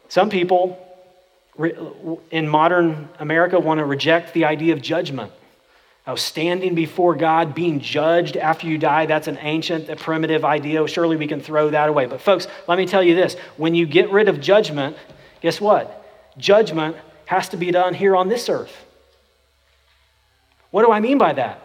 Some 0.10 0.30
people 0.30 0.80
in 2.32 2.48
modern 2.48 3.10
America 3.20 3.60
want 3.60 3.80
to 3.80 3.86
reject 3.86 4.34
the 4.34 4.46
idea 4.46 4.74
of 4.74 4.82
judgment. 4.82 5.32
Standing 6.16 6.74
before 6.74 7.16
God, 7.16 7.54
being 7.54 7.82
judged 7.82 8.38
after 8.38 8.66
you 8.66 8.78
die, 8.78 9.08
that's 9.08 9.28
an 9.28 9.38
ancient, 9.42 9.90
a 9.90 9.96
primitive 9.98 10.46
idea. 10.46 10.88
Surely 10.88 11.18
we 11.18 11.28
can 11.28 11.42
throw 11.42 11.70
that 11.72 11.90
away. 11.90 12.06
But, 12.06 12.22
folks, 12.22 12.48
let 12.68 12.78
me 12.78 12.86
tell 12.86 13.04
you 13.04 13.14
this 13.14 13.36
when 13.58 13.76
you 13.76 13.86
get 13.86 14.10
rid 14.10 14.30
of 14.30 14.40
judgment, 14.40 14.96
guess 15.42 15.60
what? 15.60 16.06
Judgment 16.38 16.96
has 17.26 17.50
to 17.50 17.58
be 17.58 17.72
done 17.72 17.94
here 17.94 18.16
on 18.16 18.30
this 18.30 18.48
earth. 18.48 18.86
What 20.72 20.86
do 20.86 20.92
I 20.92 21.02
mean 21.02 21.18
by 21.18 21.34
that? 21.34 21.62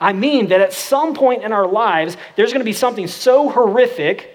I 0.00 0.14
mean 0.14 0.48
that 0.48 0.62
at 0.62 0.72
some 0.72 1.14
point 1.14 1.42
in 1.42 1.52
our 1.52 1.66
lives, 1.66 2.16
there's 2.36 2.52
going 2.52 2.60
to 2.60 2.64
be 2.64 2.72
something 2.72 3.06
so 3.06 3.50
horrific, 3.50 4.30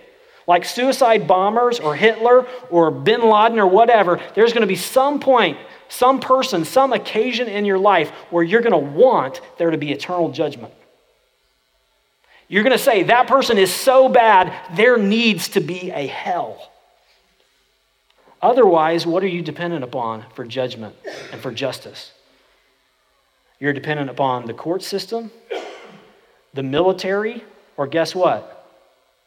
like 0.45 0.63
suicide 0.63 1.27
bombers 1.27 1.79
or 1.79 1.95
Hitler 1.95 2.45
or 2.69 2.91
bin 2.91 3.21
Laden 3.21 3.57
or 3.57 3.65
whatever. 3.65 4.21
There's 4.35 4.53
going 4.53 4.61
to 4.61 4.67
be 4.67 4.75
some 4.75 5.19
point 5.19 5.57
some 5.89 6.19
person, 6.19 6.65
some 6.65 6.93
occasion 6.93 7.47
in 7.47 7.65
your 7.65 7.77
life 7.77 8.09
where 8.29 8.43
you're 8.43 8.61
going 8.61 8.71
to 8.71 8.77
want 8.77 9.41
there 9.57 9.71
to 9.71 9.77
be 9.77 9.91
eternal 9.91 10.31
judgment. 10.31 10.73
You're 12.47 12.63
going 12.63 12.77
to 12.77 12.83
say, 12.83 13.03
that 13.03 13.27
person 13.27 13.57
is 13.57 13.73
so 13.73 14.07
bad, 14.07 14.53
there 14.75 14.97
needs 14.97 15.49
to 15.49 15.61
be 15.61 15.91
a 15.91 16.05
hell. 16.05 16.71
Otherwise, 18.41 19.07
what 19.07 19.23
are 19.23 19.27
you 19.27 19.41
dependent 19.41 19.83
upon 19.83 20.25
for 20.35 20.45
judgment 20.45 20.95
and 21.31 21.41
for 21.41 21.51
justice? 21.51 22.11
You're 23.59 23.73
dependent 23.73 24.09
upon 24.09 24.45
the 24.45 24.53
court 24.53 24.83
system, 24.83 25.31
the 26.53 26.61
military, 26.61 27.43
or 27.77 27.87
guess 27.87 28.13
what? 28.13 28.51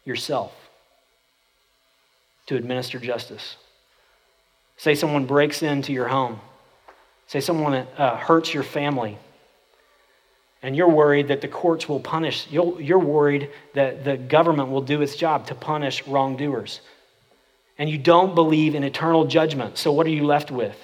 Yourself 0.04 0.52
to 2.46 2.56
administer 2.56 2.98
justice. 2.98 3.56
Say 4.78 4.94
someone 4.94 5.26
breaks 5.26 5.62
into 5.62 5.92
your 5.92 6.08
home 6.08 6.40
Say 7.28 7.42
someone 7.42 7.74
uh, 7.74 8.16
hurts 8.16 8.54
your 8.54 8.62
family, 8.62 9.18
and 10.62 10.74
you're 10.74 10.88
worried 10.88 11.28
that 11.28 11.42
the 11.42 11.48
courts 11.48 11.86
will 11.86 12.00
punish, 12.00 12.48
you 12.50 12.80
are 12.90 12.98
worried 12.98 13.50
that 13.74 14.02
the 14.02 14.16
government 14.16 14.70
will 14.70 14.80
do 14.80 15.02
its 15.02 15.14
job 15.14 15.46
to 15.48 15.54
punish 15.54 16.06
wrongdoers. 16.06 16.80
And 17.76 17.88
you 17.88 17.98
don't 17.98 18.34
believe 18.34 18.74
in 18.74 18.82
eternal 18.82 19.26
judgment. 19.26 19.76
So, 19.76 19.92
what 19.92 20.06
are 20.06 20.10
you 20.10 20.24
left 20.24 20.50
with? 20.50 20.74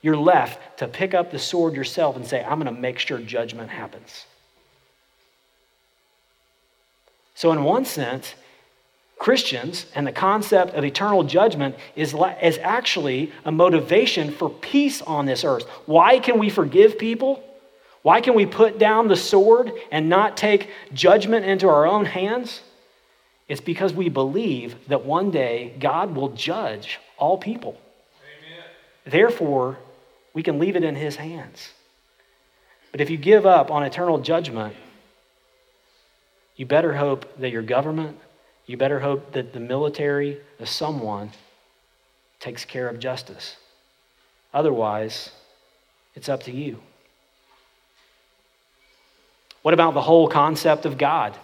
You're 0.00 0.16
left 0.16 0.78
to 0.78 0.86
pick 0.86 1.12
up 1.12 1.32
the 1.32 1.40
sword 1.40 1.74
yourself 1.74 2.16
and 2.16 2.24
say, 2.24 2.42
I'm 2.42 2.60
going 2.60 2.74
to 2.74 2.80
make 2.80 2.98
sure 3.00 3.18
judgment 3.18 3.68
happens. 3.68 4.26
So, 7.34 7.50
in 7.50 7.64
one 7.64 7.84
sense, 7.84 8.34
Christians 9.20 9.84
and 9.94 10.06
the 10.06 10.12
concept 10.12 10.72
of 10.72 10.82
eternal 10.82 11.22
judgment 11.22 11.76
is, 11.94 12.16
is 12.40 12.58
actually 12.62 13.30
a 13.44 13.52
motivation 13.52 14.32
for 14.32 14.48
peace 14.48 15.02
on 15.02 15.26
this 15.26 15.44
earth. 15.44 15.68
Why 15.84 16.18
can 16.18 16.38
we 16.38 16.48
forgive 16.48 16.98
people? 16.98 17.44
Why 18.00 18.22
can 18.22 18.32
we 18.32 18.46
put 18.46 18.78
down 18.78 19.08
the 19.08 19.16
sword 19.16 19.72
and 19.92 20.08
not 20.08 20.38
take 20.38 20.70
judgment 20.94 21.44
into 21.44 21.68
our 21.68 21.86
own 21.86 22.06
hands? 22.06 22.62
It's 23.46 23.60
because 23.60 23.92
we 23.92 24.08
believe 24.08 24.88
that 24.88 25.04
one 25.04 25.30
day 25.30 25.74
God 25.78 26.16
will 26.16 26.30
judge 26.30 26.98
all 27.18 27.36
people. 27.36 27.78
Amen. 28.22 28.64
Therefore, 29.04 29.76
we 30.32 30.42
can 30.42 30.58
leave 30.58 30.76
it 30.76 30.82
in 30.82 30.94
His 30.94 31.16
hands. 31.16 31.68
But 32.90 33.02
if 33.02 33.10
you 33.10 33.18
give 33.18 33.44
up 33.44 33.70
on 33.70 33.82
eternal 33.82 34.16
judgment, 34.16 34.74
you 36.56 36.64
better 36.64 36.94
hope 36.94 37.38
that 37.38 37.50
your 37.50 37.62
government, 37.62 38.18
you 38.70 38.76
better 38.76 39.00
hope 39.00 39.32
that 39.32 39.52
the 39.52 39.58
military 39.58 40.40
or 40.60 40.64
someone 40.64 41.32
takes 42.38 42.64
care 42.64 42.88
of 42.88 43.00
justice. 43.00 43.56
Otherwise, 44.54 45.32
it's 46.14 46.28
up 46.28 46.44
to 46.44 46.52
you. 46.52 46.78
What 49.62 49.74
about 49.74 49.94
the 49.94 50.00
whole 50.00 50.28
concept 50.28 50.86
of 50.86 50.98
God? 50.98 51.36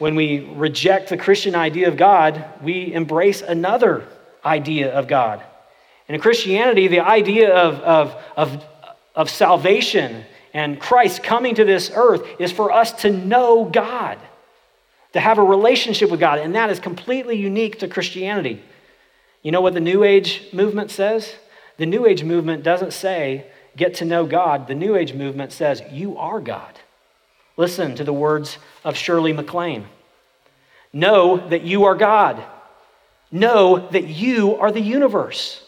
When 0.00 0.16
we 0.16 0.40
reject 0.40 1.10
the 1.10 1.16
Christian 1.16 1.54
idea 1.54 1.86
of 1.86 1.96
God, 1.96 2.44
we 2.60 2.92
embrace 2.92 3.42
another 3.42 4.08
idea 4.44 4.92
of 4.92 5.06
God. 5.06 5.40
And 6.08 6.16
in 6.16 6.20
Christianity, 6.20 6.88
the 6.88 7.00
idea 7.00 7.54
of, 7.54 7.74
of, 7.82 8.22
of, 8.36 8.64
of 9.14 9.30
salvation 9.30 10.24
and 10.52 10.80
Christ 10.80 11.22
coming 11.22 11.54
to 11.54 11.64
this 11.64 11.92
earth 11.94 12.26
is 12.40 12.50
for 12.50 12.72
us 12.72 12.90
to 13.02 13.10
know 13.12 13.64
God 13.64 14.18
to 15.18 15.22
have 15.22 15.38
a 15.38 15.42
relationship 15.42 16.10
with 16.10 16.20
God, 16.20 16.38
and 16.38 16.54
that 16.54 16.70
is 16.70 16.78
completely 16.78 17.36
unique 17.36 17.80
to 17.80 17.88
Christianity. 17.88 18.62
You 19.42 19.50
know 19.50 19.60
what 19.60 19.74
the 19.74 19.80
New 19.80 20.04
Age 20.04 20.46
movement 20.52 20.92
says? 20.92 21.34
The 21.76 21.86
New 21.86 22.06
Age 22.06 22.22
movement 22.22 22.62
doesn't 22.62 22.92
say, 22.92 23.44
get 23.76 23.94
to 23.94 24.04
know 24.04 24.26
God. 24.26 24.68
The 24.68 24.76
New 24.76 24.94
Age 24.94 25.14
movement 25.14 25.50
says, 25.50 25.82
you 25.90 26.16
are 26.18 26.38
God. 26.38 26.78
Listen 27.56 27.96
to 27.96 28.04
the 28.04 28.12
words 28.12 28.58
of 28.84 28.96
Shirley 28.96 29.32
MacLaine 29.32 29.86
Know 30.92 31.48
that 31.48 31.62
you 31.62 31.86
are 31.86 31.96
God. 31.96 32.40
Know 33.32 33.88
that 33.90 34.06
you 34.06 34.54
are 34.54 34.70
the 34.70 34.80
universe. 34.80 35.64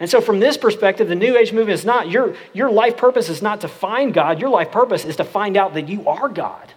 And 0.00 0.08
so, 0.08 0.22
from 0.22 0.40
this 0.40 0.56
perspective, 0.56 1.06
the 1.06 1.14
New 1.14 1.36
Age 1.36 1.52
movement 1.52 1.78
is 1.78 1.84
not 1.84 2.10
your, 2.10 2.34
your 2.54 2.70
life 2.70 2.96
purpose 2.96 3.28
is 3.28 3.42
not 3.42 3.60
to 3.60 3.68
find 3.68 4.14
God. 4.14 4.40
Your 4.40 4.50
life 4.50 4.72
purpose 4.72 5.04
is 5.04 5.16
to 5.16 5.24
find 5.24 5.58
out 5.58 5.74
that 5.74 5.90
you 5.90 6.08
are 6.08 6.30
God. 6.30 6.72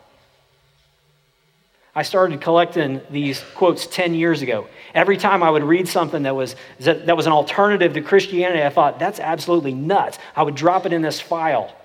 I 1.95 2.03
started 2.03 2.39
collecting 2.41 3.01
these 3.09 3.43
quotes 3.55 3.87
10 3.87 4.13
years 4.13 4.41
ago. 4.41 4.67
Every 4.93 5.17
time 5.17 5.41
I 5.41 5.49
would 5.49 5.63
read 5.63 5.87
something 5.87 6.23
that 6.23 6.35
was, 6.35 6.55
that 6.79 7.17
was 7.17 7.25
an 7.25 7.33
alternative 7.33 7.93
to 7.93 8.01
Christianity, 8.01 8.63
I 8.63 8.69
thought, 8.69 8.99
that's 8.99 9.19
absolutely 9.19 9.73
nuts. 9.73 10.19
I 10.35 10.43
would 10.43 10.55
drop 10.55 10.85
it 10.85 10.93
in 10.93 11.01
this 11.01 11.19
file. 11.19 11.75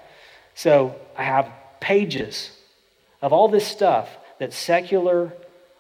So 0.55 0.95
I 1.17 1.25
have 1.25 1.51
pages 1.81 2.51
of 3.23 3.33
all 3.33 3.49
this 3.49 3.67
stuff 3.67 4.09
that 4.39 4.53
secular 4.53 5.33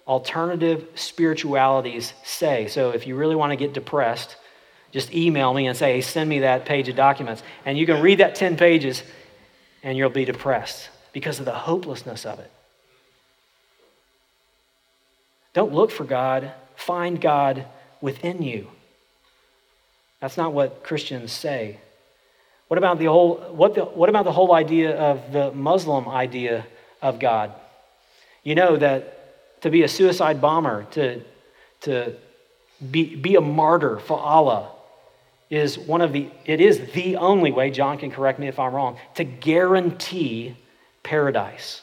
alternative 0.06 0.86
spiritualities 0.94 2.12
say. 2.24 2.66
So 2.68 2.90
if 2.90 3.06
you 3.06 3.16
really 3.16 3.36
want 3.36 3.52
to 3.52 3.56
get 3.56 3.72
depressed, 3.72 4.36
just 4.90 5.12
email 5.12 5.52
me 5.52 5.66
and 5.66 5.76
say, 5.76 5.94
hey, 5.94 6.00
send 6.00 6.30
me 6.30 6.40
that 6.40 6.64
page 6.64 6.88
of 6.88 6.96
documents. 6.96 7.42
And 7.64 7.76
you 7.76 7.84
can 7.84 8.00
read 8.00 8.18
that 8.18 8.34
10 8.34 8.56
pages 8.56 9.02
and 9.82 9.98
you'll 9.98 10.10
be 10.10 10.24
depressed 10.24 10.88
because 11.12 11.40
of 11.40 11.44
the 11.44 11.52
hopelessness 11.52 12.24
of 12.24 12.38
it. 12.38 12.50
Don't 15.54 15.72
look 15.72 15.90
for 15.90 16.04
God, 16.04 16.52
find 16.76 17.20
God 17.20 17.64
within 18.00 18.42
you. 18.42 18.68
That's 20.20 20.36
not 20.36 20.52
what 20.52 20.82
Christians 20.82 21.32
say. 21.32 21.78
What 22.68 22.78
about 22.78 22.98
the 22.98 23.06
whole, 23.06 23.36
what, 23.52 23.74
the, 23.74 23.84
what 23.84 24.08
about 24.08 24.24
the 24.24 24.32
whole 24.32 24.54
idea 24.54 24.96
of 24.96 25.32
the 25.32 25.52
Muslim 25.52 26.08
idea 26.08 26.66
of 27.00 27.18
God? 27.18 27.52
You 28.42 28.54
know 28.54 28.76
that 28.76 29.62
to 29.62 29.70
be 29.70 29.82
a 29.82 29.88
suicide 29.88 30.40
bomber, 30.40 30.84
to, 30.92 31.22
to 31.82 32.14
be, 32.90 33.14
be 33.14 33.36
a 33.36 33.40
martyr 33.40 33.98
for 33.98 34.18
Allah, 34.18 34.70
is 35.50 35.78
one 35.78 36.00
of 36.00 36.12
the, 36.12 36.28
it 36.44 36.60
is 36.60 36.92
the 36.92 37.16
only 37.16 37.52
way, 37.52 37.70
John 37.70 37.98
can 37.98 38.10
correct 38.10 38.38
me 38.38 38.48
if 38.48 38.58
I'm 38.58 38.74
wrong, 38.74 38.98
to 39.14 39.24
guarantee 39.24 40.56
paradise, 41.02 41.82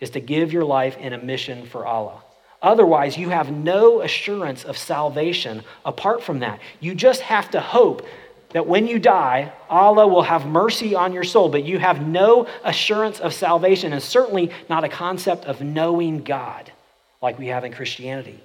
is 0.00 0.10
to 0.10 0.20
give 0.20 0.52
your 0.52 0.64
life 0.64 0.96
in 0.96 1.12
a 1.12 1.18
mission 1.18 1.66
for 1.66 1.86
Allah. 1.86 2.22
Otherwise, 2.60 3.16
you 3.16 3.28
have 3.28 3.52
no 3.52 4.00
assurance 4.00 4.64
of 4.64 4.76
salvation 4.76 5.62
apart 5.84 6.22
from 6.22 6.40
that. 6.40 6.58
You 6.80 6.94
just 6.94 7.20
have 7.20 7.50
to 7.52 7.60
hope 7.60 8.06
that 8.50 8.66
when 8.66 8.86
you 8.86 8.98
die, 8.98 9.52
Allah 9.68 10.08
will 10.08 10.22
have 10.22 10.46
mercy 10.46 10.94
on 10.94 11.12
your 11.12 11.22
soul, 11.22 11.48
but 11.48 11.64
you 11.64 11.78
have 11.78 12.06
no 12.06 12.46
assurance 12.64 13.20
of 13.20 13.34
salvation, 13.34 13.92
and 13.92 14.02
certainly 14.02 14.50
not 14.68 14.84
a 14.84 14.88
concept 14.88 15.44
of 15.44 15.60
knowing 15.60 16.24
God 16.24 16.72
like 17.20 17.38
we 17.38 17.48
have 17.48 17.64
in 17.64 17.72
Christianity. 17.72 18.40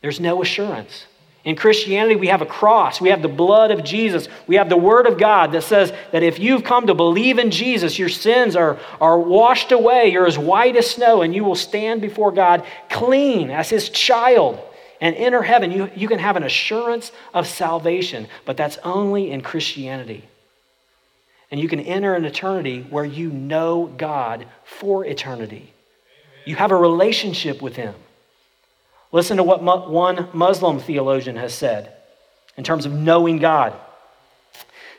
There's 0.00 0.20
no 0.20 0.42
assurance. 0.42 1.06
In 1.44 1.56
Christianity, 1.56 2.14
we 2.14 2.28
have 2.28 2.40
a 2.40 2.46
cross. 2.46 3.00
We 3.00 3.08
have 3.08 3.20
the 3.20 3.28
blood 3.28 3.72
of 3.72 3.82
Jesus. 3.82 4.28
We 4.46 4.56
have 4.56 4.68
the 4.68 4.76
Word 4.76 5.06
of 5.06 5.18
God 5.18 5.50
that 5.52 5.64
says 5.64 5.92
that 6.12 6.22
if 6.22 6.38
you've 6.38 6.62
come 6.62 6.86
to 6.86 6.94
believe 6.94 7.38
in 7.38 7.50
Jesus, 7.50 7.98
your 7.98 8.08
sins 8.08 8.54
are, 8.54 8.78
are 9.00 9.18
washed 9.18 9.72
away. 9.72 10.12
You're 10.12 10.26
as 10.26 10.38
white 10.38 10.76
as 10.76 10.88
snow, 10.88 11.22
and 11.22 11.34
you 11.34 11.42
will 11.42 11.56
stand 11.56 12.00
before 12.00 12.30
God 12.30 12.64
clean 12.88 13.50
as 13.50 13.68
His 13.68 13.88
child 13.88 14.60
and 15.00 15.16
enter 15.16 15.42
heaven. 15.42 15.72
You, 15.72 15.90
you 15.96 16.06
can 16.06 16.20
have 16.20 16.36
an 16.36 16.44
assurance 16.44 17.10
of 17.34 17.48
salvation, 17.48 18.28
but 18.44 18.56
that's 18.56 18.78
only 18.84 19.32
in 19.32 19.40
Christianity. 19.40 20.24
And 21.50 21.60
you 21.60 21.68
can 21.68 21.80
enter 21.80 22.14
an 22.14 22.24
eternity 22.24 22.86
where 22.88 23.04
you 23.04 23.30
know 23.30 23.86
God 23.86 24.46
for 24.64 25.04
eternity. 25.04 25.74
You 26.44 26.54
have 26.54 26.70
a 26.70 26.76
relationship 26.76 27.60
with 27.60 27.74
Him. 27.74 27.94
Listen 29.12 29.36
to 29.36 29.42
what 29.42 29.62
one 29.62 30.28
Muslim 30.32 30.80
theologian 30.80 31.36
has 31.36 31.54
said 31.54 31.94
in 32.56 32.64
terms 32.64 32.86
of 32.86 32.92
knowing 32.92 33.38
God. 33.38 33.74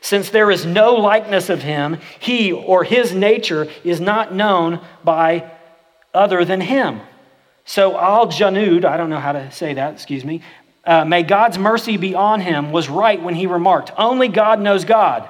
Since 0.00 0.30
there 0.30 0.50
is 0.50 0.64
no 0.64 0.94
likeness 0.94 1.48
of 1.48 1.62
him, 1.62 1.98
he 2.20 2.52
or 2.52 2.84
his 2.84 3.12
nature 3.12 3.68
is 3.82 4.00
not 4.00 4.34
known 4.34 4.80
by 5.02 5.50
other 6.12 6.44
than 6.44 6.60
him. 6.60 7.00
So 7.64 7.98
Al 7.98 8.26
Janud, 8.26 8.84
I 8.84 8.96
don't 8.96 9.10
know 9.10 9.18
how 9.18 9.32
to 9.32 9.50
say 9.50 9.74
that, 9.74 9.94
excuse 9.94 10.24
me, 10.24 10.42
uh, 10.84 11.04
may 11.04 11.22
God's 11.22 11.58
mercy 11.58 11.96
be 11.96 12.14
on 12.14 12.40
him, 12.40 12.70
was 12.70 12.90
right 12.90 13.20
when 13.20 13.34
he 13.34 13.46
remarked, 13.46 13.90
Only 13.96 14.28
God 14.28 14.60
knows 14.60 14.84
God. 14.84 15.28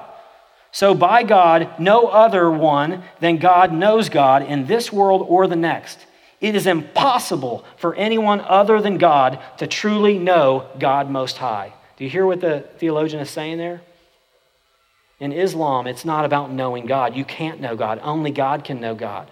So 0.71 0.93
by 0.93 1.23
God, 1.23 1.79
no 1.79 2.07
other 2.07 2.51
one 2.51 3.03
than 3.21 3.37
God 3.37 3.71
knows 3.71 4.09
God 4.09 4.43
in 4.43 4.67
this 4.67 4.91
world 4.91 5.25
or 5.27 5.47
the 5.47 5.55
next. 5.55 5.97
It 6.45 6.53
is 6.53 6.67
impossible 6.67 7.65
for 7.75 7.95
anyone 7.95 8.39
other 8.39 8.79
than 8.79 8.99
God 8.99 9.39
to 9.57 9.65
truly 9.65 10.19
know 10.19 10.69
God 10.77 11.09
Most 11.09 11.39
High. 11.39 11.73
Do 11.97 12.03
you 12.03 12.09
hear 12.11 12.23
what 12.23 12.39
the 12.39 12.63
theologian 12.77 13.19
is 13.19 13.31
saying 13.31 13.57
there? 13.57 13.81
In 15.19 15.31
Islam, 15.31 15.87
it's 15.87 16.05
not 16.05 16.23
about 16.23 16.51
knowing 16.51 16.85
God. 16.85 17.15
You 17.15 17.25
can't 17.25 17.61
know 17.61 17.75
God, 17.75 17.99
only 18.03 18.29
God 18.29 18.63
can 18.63 18.79
know 18.79 18.93
God. 18.93 19.31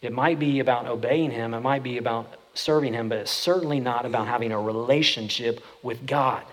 It 0.00 0.12
might 0.12 0.38
be 0.38 0.60
about 0.60 0.86
obeying 0.86 1.32
Him, 1.32 1.54
it 1.54 1.60
might 1.60 1.82
be 1.82 1.98
about 1.98 2.32
serving 2.54 2.94
Him, 2.94 3.08
but 3.08 3.18
it's 3.18 3.32
certainly 3.32 3.80
not 3.80 4.06
about 4.06 4.28
having 4.28 4.52
a 4.52 4.60
relationship 4.60 5.60
with 5.82 6.06
God. 6.06 6.44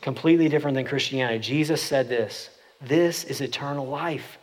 Completely 0.00 0.48
different 0.48 0.76
than 0.76 0.86
Christianity. 0.86 1.38
Jesus 1.38 1.82
said 1.82 2.08
this 2.08 2.48
this 2.80 3.24
is 3.24 3.42
eternal 3.42 3.86
life, 3.86 4.38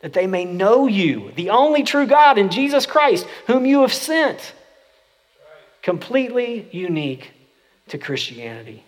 that 0.00 0.12
they 0.12 0.26
may 0.26 0.44
know 0.44 0.86
you, 0.86 1.32
the 1.36 1.50
only 1.50 1.82
true 1.82 2.06
God, 2.06 2.38
in 2.38 2.50
Jesus 2.50 2.86
Christ, 2.86 3.26
whom 3.46 3.66
you 3.66 3.82
have 3.82 3.92
sent. 3.92 4.54
Completely 5.82 6.68
unique 6.72 7.30
to 7.88 7.98
Christianity. 7.98 8.84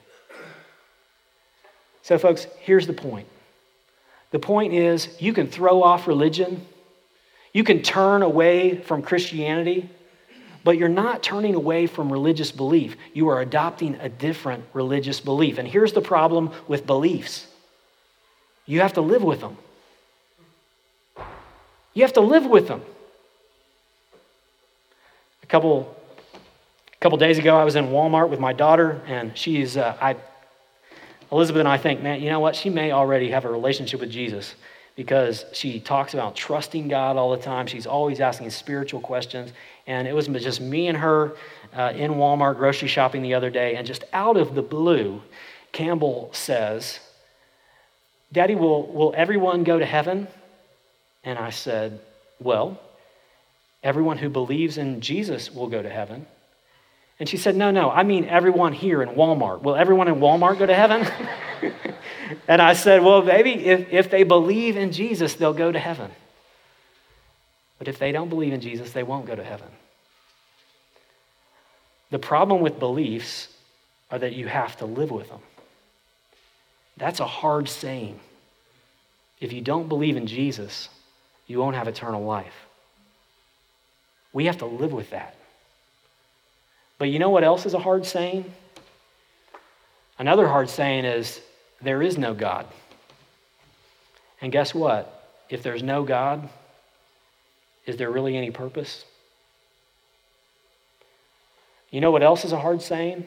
So, 2.02 2.18
folks, 2.18 2.46
here's 2.60 2.86
the 2.86 2.92
point. 2.92 3.28
The 4.30 4.38
point 4.38 4.72
is 4.72 5.08
you 5.20 5.32
can 5.32 5.46
throw 5.46 5.82
off 5.82 6.06
religion, 6.06 6.66
you 7.52 7.64
can 7.64 7.82
turn 7.82 8.22
away 8.22 8.78
from 8.78 9.02
Christianity, 9.02 9.90
but 10.64 10.78
you're 10.78 10.88
not 10.88 11.22
turning 11.22 11.54
away 11.54 11.86
from 11.86 12.10
religious 12.10 12.50
belief. 12.50 12.96
You 13.12 13.28
are 13.28 13.40
adopting 13.40 13.96
a 13.96 14.08
different 14.08 14.64
religious 14.72 15.20
belief. 15.20 15.58
And 15.58 15.68
here's 15.68 15.92
the 15.92 16.00
problem 16.00 16.50
with 16.68 16.86
beliefs 16.86 17.46
you 18.64 18.80
have 18.80 18.94
to 18.94 19.00
live 19.00 19.22
with 19.22 19.40
them. 19.40 19.58
You 21.94 22.02
have 22.02 22.12
to 22.14 22.20
live 22.20 22.46
with 22.46 22.68
them. 22.68 22.82
A 25.42 25.46
couple, 25.46 25.94
a 26.92 26.96
couple 26.98 27.18
days 27.18 27.38
ago, 27.38 27.56
I 27.56 27.64
was 27.64 27.76
in 27.76 27.88
Walmart 27.88 28.30
with 28.30 28.40
my 28.40 28.52
daughter, 28.52 29.02
and 29.06 29.36
she's, 29.36 29.76
uh, 29.76 29.96
I, 30.00 30.16
Elizabeth 31.30 31.60
and 31.60 31.68
I 31.68 31.76
think, 31.76 32.02
man, 32.02 32.22
you 32.22 32.30
know 32.30 32.40
what? 32.40 32.56
She 32.56 32.70
may 32.70 32.92
already 32.92 33.30
have 33.30 33.44
a 33.44 33.50
relationship 33.50 34.00
with 34.00 34.10
Jesus 34.10 34.54
because 34.96 35.44
she 35.52 35.80
talks 35.80 36.14
about 36.14 36.36
trusting 36.36 36.88
God 36.88 37.16
all 37.16 37.30
the 37.30 37.42
time. 37.42 37.66
She's 37.66 37.86
always 37.86 38.20
asking 38.20 38.50
spiritual 38.50 39.00
questions. 39.00 39.52
And 39.86 40.06
it 40.06 40.14
was 40.14 40.28
just 40.28 40.60
me 40.60 40.88
and 40.88 40.98
her 40.98 41.32
uh, 41.74 41.92
in 41.94 42.12
Walmart 42.12 42.56
grocery 42.56 42.88
shopping 42.88 43.22
the 43.22 43.34
other 43.34 43.50
day. 43.50 43.76
And 43.76 43.86
just 43.86 44.04
out 44.12 44.36
of 44.36 44.54
the 44.54 44.62
blue, 44.62 45.22
Campbell 45.72 46.30
says, 46.32 47.00
Daddy, 48.32 48.54
will, 48.54 48.86
will 48.92 49.14
everyone 49.16 49.64
go 49.64 49.78
to 49.78 49.86
heaven? 49.86 50.28
And 51.24 51.38
I 51.38 51.50
said, 51.50 52.00
Well, 52.40 52.80
everyone 53.82 54.18
who 54.18 54.28
believes 54.28 54.78
in 54.78 55.00
Jesus 55.00 55.50
will 55.50 55.68
go 55.68 55.82
to 55.82 55.90
heaven. 55.90 56.26
And 57.18 57.28
she 57.28 57.36
said, 57.36 57.56
No, 57.56 57.70
no, 57.70 57.90
I 57.90 58.02
mean 58.02 58.24
everyone 58.24 58.72
here 58.72 59.02
in 59.02 59.10
Walmart. 59.10 59.62
Will 59.62 59.76
everyone 59.76 60.08
in 60.08 60.16
Walmart 60.16 60.58
go 60.58 60.66
to 60.66 60.74
heaven? 60.74 61.06
and 62.48 62.60
I 62.60 62.72
said, 62.72 63.02
Well, 63.02 63.22
maybe 63.22 63.52
if, 63.52 63.92
if 63.92 64.10
they 64.10 64.24
believe 64.24 64.76
in 64.76 64.92
Jesus, 64.92 65.34
they'll 65.34 65.54
go 65.54 65.70
to 65.70 65.78
heaven. 65.78 66.10
But 67.78 67.88
if 67.88 67.98
they 67.98 68.12
don't 68.12 68.28
believe 68.28 68.52
in 68.52 68.60
Jesus, 68.60 68.92
they 68.92 69.02
won't 69.02 69.26
go 69.26 69.34
to 69.34 69.44
heaven. 69.44 69.68
The 72.10 72.18
problem 72.18 72.60
with 72.60 72.78
beliefs 72.78 73.48
are 74.10 74.18
that 74.18 74.34
you 74.34 74.46
have 74.46 74.76
to 74.78 74.84
live 74.84 75.10
with 75.10 75.28
them. 75.28 75.40
That's 76.96 77.20
a 77.20 77.26
hard 77.26 77.68
saying. 77.68 78.20
If 79.40 79.52
you 79.52 79.60
don't 79.60 79.88
believe 79.88 80.16
in 80.16 80.26
Jesus, 80.26 80.88
you 81.46 81.58
won't 81.58 81.76
have 81.76 81.88
eternal 81.88 82.24
life. 82.24 82.54
We 84.32 84.46
have 84.46 84.58
to 84.58 84.66
live 84.66 84.92
with 84.92 85.10
that. 85.10 85.36
But 86.98 87.08
you 87.10 87.18
know 87.18 87.30
what 87.30 87.44
else 87.44 87.66
is 87.66 87.74
a 87.74 87.78
hard 87.78 88.06
saying? 88.06 88.50
Another 90.18 90.46
hard 90.46 90.70
saying 90.70 91.04
is, 91.04 91.40
there 91.80 92.00
is 92.00 92.16
no 92.16 92.32
God. 92.32 92.66
And 94.40 94.52
guess 94.52 94.74
what? 94.74 95.28
If 95.50 95.62
there's 95.62 95.82
no 95.82 96.04
God, 96.04 96.48
is 97.86 97.96
there 97.96 98.10
really 98.10 98.36
any 98.36 98.50
purpose? 98.50 99.04
You 101.90 102.00
know 102.00 102.10
what 102.10 102.22
else 102.22 102.44
is 102.44 102.52
a 102.52 102.58
hard 102.58 102.80
saying? 102.80 103.26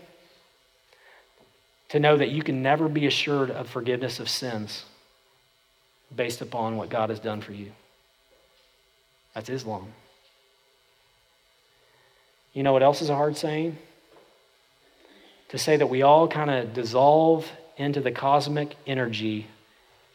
To 1.89 1.99
know 1.99 2.17
that 2.17 2.29
you 2.29 2.41
can 2.41 2.63
never 2.63 2.89
be 2.89 3.05
assured 3.05 3.51
of 3.51 3.69
forgiveness 3.69 4.19
of 4.19 4.29
sins 4.29 4.85
based 6.15 6.41
upon 6.41 6.77
what 6.77 6.89
God 6.89 7.09
has 7.09 7.19
done 7.19 7.41
for 7.41 7.53
you. 7.53 7.71
That's 9.35 9.49
Islam. 9.49 9.85
You 12.53 12.63
know 12.63 12.73
what 12.73 12.81
else 12.81 13.01
is 13.01 13.09
a 13.09 13.15
hard 13.15 13.37
saying? 13.37 13.77
To 15.49 15.59
say 15.59 15.77
that 15.77 15.87
we 15.87 16.01
all 16.01 16.27
kind 16.27 16.49
of 16.49 16.73
dissolve 16.73 17.47
into 17.77 18.01
the 18.01 18.11
cosmic 18.11 18.75
energy 18.87 19.47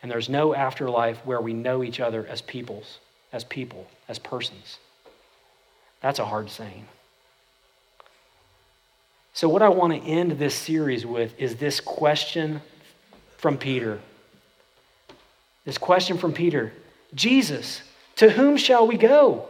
and 0.03 0.11
there's 0.11 0.29
no 0.29 0.55
afterlife 0.55 1.19
where 1.27 1.41
we 1.41 1.53
know 1.53 1.83
each 1.83 2.01
other 2.01 2.27
as 2.27 2.41
peoples, 2.41 2.99
as 3.33 3.45
people, 3.45 3.87
as 4.09 4.19
persons. 4.19 4.79
That's 6.01 6.19
a 6.19 6.25
hard 6.25 6.51
saying. 6.51 6.87
So, 9.35 9.49
what 9.49 9.63
I 9.63 9.69
want 9.69 9.93
to 9.93 10.09
end 10.09 10.33
this 10.33 10.55
series 10.55 11.05
with 11.05 11.39
is 11.39 11.57
this 11.57 11.81
question 11.81 12.63
from 13.37 13.59
Peter. 13.59 14.01
This 15.65 15.79
question 15.79 16.17
from 16.19 16.33
Peter 16.33 16.73
Jesus, 17.15 17.83
to 18.21 18.29
whom 18.29 18.59
shall 18.59 18.87
we 18.87 18.99
go? 18.99 19.47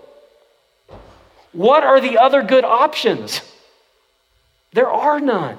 What 1.51 1.83
are 1.83 2.01
the 2.01 2.19
other 2.19 2.41
good 2.41 2.65
options? 2.65 3.41
There 4.73 4.89
are 4.89 5.19
none. 5.19 5.59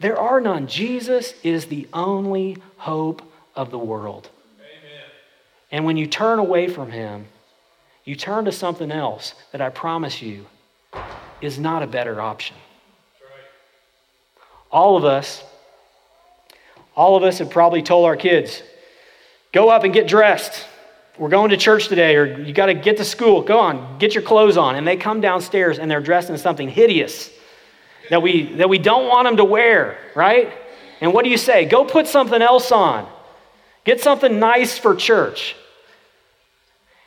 There 0.00 0.18
are 0.18 0.40
none. 0.40 0.66
Jesus 0.66 1.34
is 1.44 1.66
the 1.66 1.86
only 1.92 2.56
hope 2.78 3.22
of 3.54 3.70
the 3.70 3.78
world. 3.78 4.28
Amen. 4.58 5.04
And 5.70 5.84
when 5.84 5.96
you 5.96 6.08
turn 6.08 6.40
away 6.40 6.66
from 6.66 6.90
him, 6.90 7.26
you 8.04 8.16
turn 8.16 8.46
to 8.46 8.52
something 8.52 8.90
else 8.90 9.32
that 9.52 9.60
I 9.60 9.68
promise 9.68 10.20
you 10.20 10.46
is 11.40 11.60
not 11.60 11.84
a 11.84 11.86
better 11.86 12.20
option. 12.20 12.56
All 14.72 14.96
of 14.96 15.04
us, 15.04 15.44
all 16.96 17.14
of 17.14 17.22
us 17.22 17.38
have 17.38 17.50
probably 17.50 17.82
told 17.82 18.04
our 18.04 18.16
kids, 18.16 18.64
go 19.52 19.68
up 19.68 19.84
and 19.84 19.94
get 19.94 20.08
dressed. 20.08 20.66
We're 21.18 21.30
going 21.30 21.50
to 21.50 21.56
church 21.56 21.88
today, 21.88 22.16
or 22.16 22.26
you 22.40 22.52
got 22.52 22.66
to 22.66 22.74
get 22.74 22.98
to 22.98 23.04
school. 23.04 23.40
Go 23.40 23.58
on, 23.58 23.98
get 23.98 24.14
your 24.14 24.22
clothes 24.22 24.56
on. 24.56 24.76
And 24.76 24.86
they 24.86 24.96
come 24.96 25.20
downstairs 25.20 25.78
and 25.78 25.90
they're 25.90 26.00
dressed 26.00 26.28
in 26.28 26.36
something 26.36 26.68
hideous 26.68 27.30
that 28.10 28.20
we, 28.22 28.54
that 28.56 28.68
we 28.68 28.78
don't 28.78 29.08
want 29.08 29.26
them 29.26 29.38
to 29.38 29.44
wear, 29.44 29.98
right? 30.14 30.52
And 31.00 31.14
what 31.14 31.24
do 31.24 31.30
you 31.30 31.38
say? 31.38 31.64
Go 31.64 31.84
put 31.84 32.06
something 32.06 32.40
else 32.40 32.70
on. 32.70 33.08
Get 33.84 34.00
something 34.00 34.38
nice 34.38 34.76
for 34.76 34.94
church. 34.94 35.56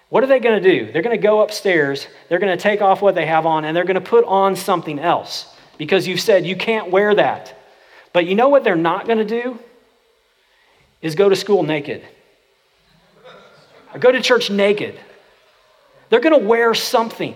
What 0.09 0.23
are 0.23 0.27
they 0.27 0.39
going 0.39 0.61
to 0.61 0.69
do? 0.69 0.91
They're 0.91 1.03
going 1.03 1.15
to 1.15 1.21
go 1.21 1.41
upstairs, 1.41 2.07
they're 2.27 2.39
going 2.39 2.55
to 2.55 2.61
take 2.61 2.81
off 2.81 3.01
what 3.01 3.13
they 3.13 3.27
have 3.27 3.45
on, 3.45 3.63
and 3.63 3.77
they're 3.77 3.83
going 3.83 3.93
to 3.93 4.01
put 4.01 4.25
on 4.25 4.55
something 4.55 4.97
else 4.97 5.55
because 5.77 6.07
you've 6.07 6.19
said 6.19 6.47
you 6.47 6.55
can't 6.55 6.89
wear 6.89 7.13
that. 7.13 7.55
But 8.11 8.25
you 8.25 8.33
know 8.33 8.49
what 8.49 8.63
they're 8.63 8.75
not 8.75 9.05
going 9.05 9.19
to 9.19 9.25
do? 9.25 9.59
Is 11.03 11.13
go 11.13 11.29
to 11.29 11.35
school 11.35 11.61
naked 11.61 12.03
or 13.93 13.99
go 13.99 14.11
to 14.11 14.21
church 14.21 14.49
naked. 14.49 14.99
They're 16.09 16.19
going 16.19 16.39
to 16.39 16.47
wear 16.47 16.73
something. 16.73 17.35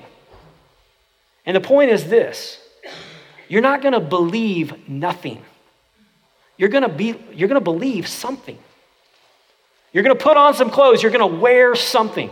And 1.46 1.56
the 1.56 1.62
point 1.62 1.92
is 1.92 2.08
this 2.08 2.60
you're 3.48 3.62
not 3.62 3.82
going 3.82 3.94
to 3.94 4.00
believe 4.00 4.88
nothing. 4.88 5.44
You're 6.58 6.70
going 6.70 6.84
to 6.84 6.89
be 6.89 7.16
you're 7.34 7.50
going 7.50 7.60
to 7.60 7.63
believe 7.63 8.08
something. 8.08 8.58
You're 9.92 10.04
going 10.04 10.17
to 10.17 10.23
put 10.23 10.38
on 10.38 10.56
some 10.56 10.71
clothes, 10.71 11.04
you're 11.04 11.12
going 11.12 11.32
to 11.32 11.40
wear 11.40 11.75
something. 11.75 12.32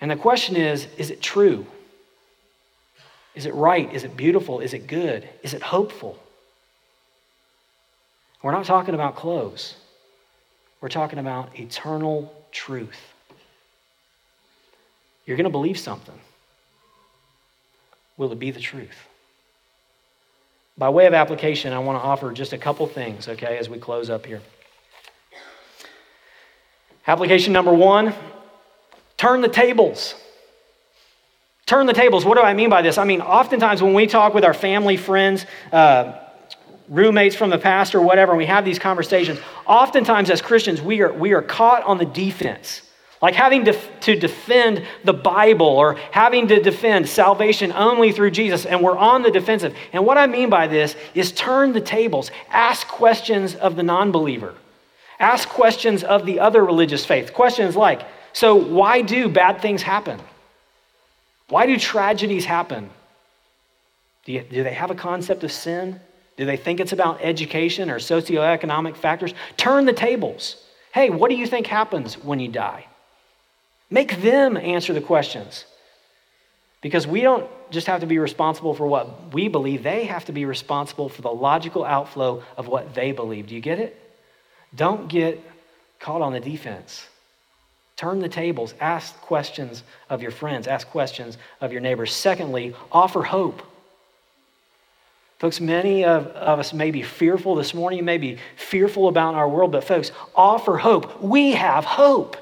And 0.00 0.10
the 0.10 0.16
question 0.16 0.56
is, 0.56 0.86
is 0.96 1.10
it 1.10 1.20
true? 1.20 1.66
Is 3.34 3.46
it 3.46 3.54
right? 3.54 3.92
Is 3.92 4.04
it 4.04 4.16
beautiful? 4.16 4.60
Is 4.60 4.74
it 4.74 4.86
good? 4.86 5.28
Is 5.42 5.54
it 5.54 5.62
hopeful? 5.62 6.18
We're 8.42 8.52
not 8.52 8.66
talking 8.66 8.94
about 8.94 9.16
clothes. 9.16 9.74
We're 10.80 10.90
talking 10.90 11.18
about 11.18 11.58
eternal 11.58 12.32
truth. 12.52 13.00
You're 15.26 15.36
going 15.36 15.44
to 15.44 15.50
believe 15.50 15.78
something. 15.78 16.18
Will 18.16 18.30
it 18.32 18.38
be 18.38 18.50
the 18.50 18.60
truth? 18.60 18.96
By 20.76 20.88
way 20.88 21.06
of 21.06 21.14
application, 21.14 21.72
I 21.72 21.78
want 21.78 22.00
to 22.00 22.04
offer 22.04 22.32
just 22.32 22.52
a 22.52 22.58
couple 22.58 22.86
things, 22.86 23.28
okay, 23.28 23.58
as 23.58 23.68
we 23.68 23.78
close 23.78 24.10
up 24.10 24.26
here. 24.26 24.42
Application 27.06 27.52
number 27.52 27.72
one 27.72 28.14
turn 29.16 29.40
the 29.40 29.48
tables. 29.48 30.14
Turn 31.66 31.86
the 31.86 31.92
tables. 31.92 32.24
What 32.24 32.36
do 32.36 32.42
I 32.42 32.52
mean 32.52 32.68
by 32.68 32.82
this? 32.82 32.98
I 32.98 33.04
mean, 33.04 33.20
oftentimes 33.20 33.82
when 33.82 33.94
we 33.94 34.06
talk 34.06 34.34
with 34.34 34.44
our 34.44 34.52
family, 34.52 34.96
friends, 34.96 35.46
uh, 35.72 36.18
roommates 36.88 37.34
from 37.34 37.48
the 37.50 37.58
past 37.58 37.94
or 37.94 38.02
whatever, 38.02 38.32
and 38.32 38.38
we 38.38 38.46
have 38.46 38.64
these 38.64 38.78
conversations, 38.78 39.38
oftentimes 39.66 40.28
as 40.28 40.42
Christians, 40.42 40.82
we 40.82 41.00
are, 41.00 41.12
we 41.12 41.32
are 41.32 41.40
caught 41.40 41.82
on 41.84 41.96
the 41.96 42.04
defense. 42.04 42.82
Like 43.24 43.36
having 43.36 43.64
to, 43.64 43.72
to 44.00 44.16
defend 44.16 44.84
the 45.02 45.14
Bible 45.14 45.64
or 45.64 45.94
having 46.10 46.46
to 46.48 46.60
defend 46.60 47.08
salvation 47.08 47.72
only 47.72 48.12
through 48.12 48.32
Jesus, 48.32 48.66
and 48.66 48.82
we're 48.82 48.98
on 48.98 49.22
the 49.22 49.30
defensive. 49.30 49.74
And 49.94 50.04
what 50.04 50.18
I 50.18 50.26
mean 50.26 50.50
by 50.50 50.66
this 50.66 50.94
is 51.14 51.32
turn 51.32 51.72
the 51.72 51.80
tables, 51.80 52.30
ask 52.50 52.86
questions 52.86 53.54
of 53.54 53.76
the 53.76 53.82
non 53.82 54.12
believer, 54.12 54.54
ask 55.18 55.48
questions 55.48 56.04
of 56.04 56.26
the 56.26 56.38
other 56.38 56.66
religious 56.66 57.06
faith. 57.06 57.32
Questions 57.32 57.76
like, 57.76 58.02
so 58.34 58.56
why 58.56 59.00
do 59.00 59.30
bad 59.30 59.62
things 59.62 59.80
happen? 59.80 60.20
Why 61.48 61.64
do 61.64 61.78
tragedies 61.78 62.44
happen? 62.44 62.90
Do, 64.26 64.32
you, 64.32 64.42
do 64.42 64.62
they 64.62 64.74
have 64.74 64.90
a 64.90 64.94
concept 64.94 65.44
of 65.44 65.50
sin? 65.50 65.98
Do 66.36 66.44
they 66.44 66.58
think 66.58 66.78
it's 66.78 66.92
about 66.92 67.22
education 67.22 67.88
or 67.88 68.00
socioeconomic 68.00 68.96
factors? 68.96 69.32
Turn 69.56 69.86
the 69.86 69.94
tables. 69.94 70.62
Hey, 70.92 71.08
what 71.08 71.30
do 71.30 71.36
you 71.36 71.46
think 71.46 71.66
happens 71.66 72.18
when 72.18 72.38
you 72.38 72.48
die? 72.48 72.84
Make 73.90 74.22
them 74.22 74.56
answer 74.56 74.92
the 74.92 75.00
questions. 75.00 75.64
Because 76.80 77.06
we 77.06 77.22
don't 77.22 77.48
just 77.70 77.86
have 77.86 78.00
to 78.00 78.06
be 78.06 78.18
responsible 78.18 78.74
for 78.74 78.86
what 78.86 79.32
we 79.32 79.48
believe, 79.48 79.82
they 79.82 80.04
have 80.04 80.26
to 80.26 80.32
be 80.32 80.44
responsible 80.44 81.08
for 81.08 81.22
the 81.22 81.30
logical 81.30 81.84
outflow 81.84 82.42
of 82.56 82.68
what 82.68 82.94
they 82.94 83.12
believe. 83.12 83.46
Do 83.46 83.54
you 83.54 83.60
get 83.60 83.78
it? 83.78 83.98
Don't 84.74 85.08
get 85.08 85.40
caught 85.98 86.20
on 86.20 86.32
the 86.32 86.40
defense. 86.40 87.06
Turn 87.96 88.18
the 88.18 88.28
tables. 88.28 88.74
Ask 88.80 89.18
questions 89.20 89.82
of 90.10 90.20
your 90.20 90.30
friends. 90.30 90.66
Ask 90.66 90.88
questions 90.88 91.38
of 91.60 91.72
your 91.72 91.80
neighbors. 91.80 92.12
Secondly, 92.12 92.74
offer 92.90 93.22
hope. 93.22 93.62
Folks, 95.38 95.60
many 95.60 96.04
of, 96.04 96.26
of 96.28 96.58
us 96.58 96.72
may 96.72 96.90
be 96.90 97.02
fearful 97.02 97.54
this 97.54 97.72
morning. 97.72 98.04
May 98.04 98.18
be 98.18 98.38
fearful 98.56 99.08
about 99.08 99.34
our 99.34 99.48
world, 99.48 99.72
but 99.72 99.84
folks, 99.84 100.10
offer 100.34 100.76
hope. 100.76 101.22
We 101.22 101.52
have 101.52 101.84
hope. 101.84 102.36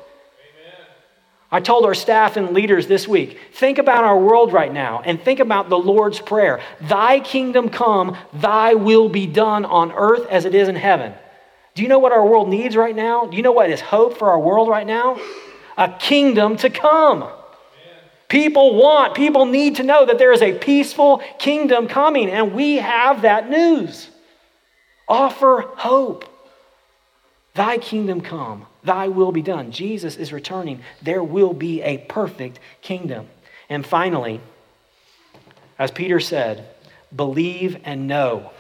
I 1.54 1.60
told 1.60 1.84
our 1.84 1.94
staff 1.94 2.38
and 2.38 2.54
leaders 2.54 2.86
this 2.86 3.06
week 3.06 3.38
think 3.52 3.76
about 3.76 4.04
our 4.04 4.18
world 4.18 4.54
right 4.54 4.72
now 4.72 5.02
and 5.04 5.20
think 5.20 5.38
about 5.38 5.68
the 5.68 5.78
Lord's 5.78 6.18
Prayer 6.18 6.60
Thy 6.80 7.20
kingdom 7.20 7.68
come, 7.68 8.16
thy 8.32 8.72
will 8.72 9.10
be 9.10 9.26
done 9.26 9.66
on 9.66 9.92
earth 9.92 10.26
as 10.30 10.46
it 10.46 10.54
is 10.54 10.68
in 10.68 10.76
heaven. 10.76 11.12
Do 11.74 11.82
you 11.82 11.88
know 11.88 11.98
what 11.98 12.12
our 12.12 12.26
world 12.26 12.48
needs 12.48 12.74
right 12.74 12.96
now? 12.96 13.26
Do 13.26 13.36
you 13.36 13.42
know 13.42 13.52
what 13.52 13.70
is 13.70 13.82
hope 13.82 14.18
for 14.18 14.30
our 14.30 14.40
world 14.40 14.68
right 14.68 14.86
now? 14.86 15.20
A 15.76 15.90
kingdom 15.90 16.56
to 16.58 16.70
come. 16.70 17.28
People 18.28 18.76
want, 18.76 19.14
people 19.14 19.44
need 19.44 19.76
to 19.76 19.82
know 19.82 20.06
that 20.06 20.18
there 20.18 20.32
is 20.32 20.40
a 20.40 20.56
peaceful 20.58 21.22
kingdom 21.38 21.86
coming, 21.86 22.30
and 22.30 22.54
we 22.54 22.76
have 22.76 23.22
that 23.22 23.50
news. 23.50 24.08
Offer 25.06 25.66
hope. 25.76 26.24
Thy 27.54 27.76
kingdom 27.76 28.22
come, 28.22 28.66
thy 28.84 29.08
will 29.08 29.32
be 29.32 29.42
done. 29.42 29.70
Jesus 29.70 30.16
is 30.16 30.32
returning. 30.32 30.80
There 31.02 31.22
will 31.22 31.52
be 31.52 31.82
a 31.82 31.98
perfect 31.98 32.58
kingdom. 32.80 33.28
And 33.68 33.86
finally, 33.86 34.40
as 35.78 35.90
Peter 35.90 36.20
said, 36.20 36.68
believe 37.14 37.80
and 37.84 38.06
know. 38.06 38.50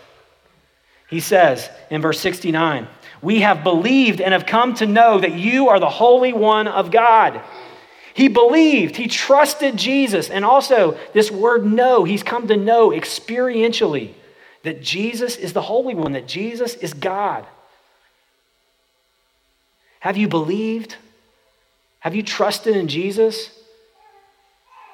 He 1.08 1.20
says 1.20 1.68
in 1.90 2.00
verse 2.00 2.20
69, 2.20 2.88
We 3.20 3.40
have 3.40 3.62
believed 3.62 4.20
and 4.20 4.32
have 4.32 4.46
come 4.46 4.74
to 4.74 4.86
know 4.86 5.20
that 5.20 5.34
you 5.34 5.68
are 5.68 5.78
the 5.78 5.90
Holy 5.90 6.32
One 6.32 6.68
of 6.68 6.90
God. 6.90 7.42
He 8.14 8.28
believed, 8.28 8.96
he 8.96 9.08
trusted 9.08 9.76
Jesus. 9.76 10.30
And 10.30 10.44
also, 10.44 10.98
this 11.12 11.30
word 11.30 11.64
know, 11.64 12.04
he's 12.04 12.22
come 12.22 12.48
to 12.48 12.56
know 12.56 12.90
experientially 12.90 14.14
that 14.62 14.82
Jesus 14.82 15.36
is 15.36 15.52
the 15.52 15.62
Holy 15.62 15.94
One, 15.94 16.12
that 16.12 16.26
Jesus 16.26 16.74
is 16.74 16.94
God. 16.94 17.46
Have 20.02 20.16
you 20.16 20.26
believed? 20.26 20.96
Have 22.00 22.16
you 22.16 22.24
trusted 22.24 22.76
in 22.76 22.88
Jesus? 22.88 23.56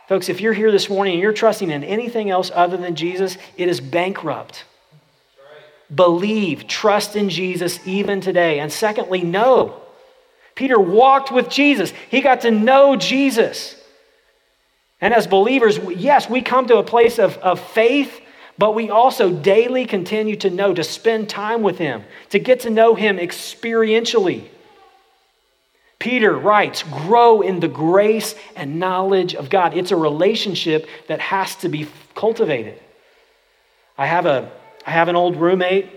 Folks, 0.06 0.28
if 0.28 0.42
you're 0.42 0.52
here 0.52 0.70
this 0.70 0.90
morning 0.90 1.14
and 1.14 1.22
you're 1.22 1.32
trusting 1.32 1.70
in 1.70 1.82
anything 1.82 2.28
else 2.28 2.50
other 2.54 2.76
than 2.76 2.94
Jesus, 2.94 3.38
it 3.56 3.70
is 3.70 3.80
bankrupt. 3.80 4.66
Believe, 5.94 6.66
trust 6.66 7.16
in 7.16 7.30
Jesus 7.30 7.80
even 7.86 8.20
today. 8.20 8.60
And 8.60 8.70
secondly, 8.70 9.22
know. 9.22 9.80
Peter 10.54 10.78
walked 10.78 11.32
with 11.32 11.48
Jesus, 11.48 11.90
he 12.10 12.20
got 12.20 12.42
to 12.42 12.50
know 12.50 12.94
Jesus. 12.94 13.82
And 15.00 15.14
as 15.14 15.26
believers, 15.26 15.78
yes, 15.96 16.28
we 16.28 16.42
come 16.42 16.66
to 16.66 16.76
a 16.76 16.84
place 16.84 17.18
of, 17.18 17.38
of 17.38 17.60
faith, 17.60 18.20
but 18.58 18.74
we 18.74 18.90
also 18.90 19.32
daily 19.32 19.86
continue 19.86 20.36
to 20.36 20.50
know, 20.50 20.74
to 20.74 20.84
spend 20.84 21.30
time 21.30 21.62
with 21.62 21.78
him, 21.78 22.04
to 22.28 22.38
get 22.38 22.60
to 22.60 22.68
know 22.68 22.94
him 22.94 23.16
experientially. 23.16 24.48
Peter 25.98 26.36
writes, 26.36 26.84
grow 26.84 27.40
in 27.40 27.60
the 27.60 27.68
grace 27.68 28.34
and 28.54 28.78
knowledge 28.78 29.34
of 29.34 29.50
God. 29.50 29.76
It's 29.76 29.90
a 29.90 29.96
relationship 29.96 30.86
that 31.08 31.20
has 31.20 31.56
to 31.56 31.68
be 31.68 31.88
cultivated. 32.14 32.80
I 33.96 34.06
have, 34.06 34.26
a, 34.26 34.50
I 34.86 34.90
have 34.92 35.08
an 35.08 35.16
old 35.16 35.36
roommate 35.36 35.90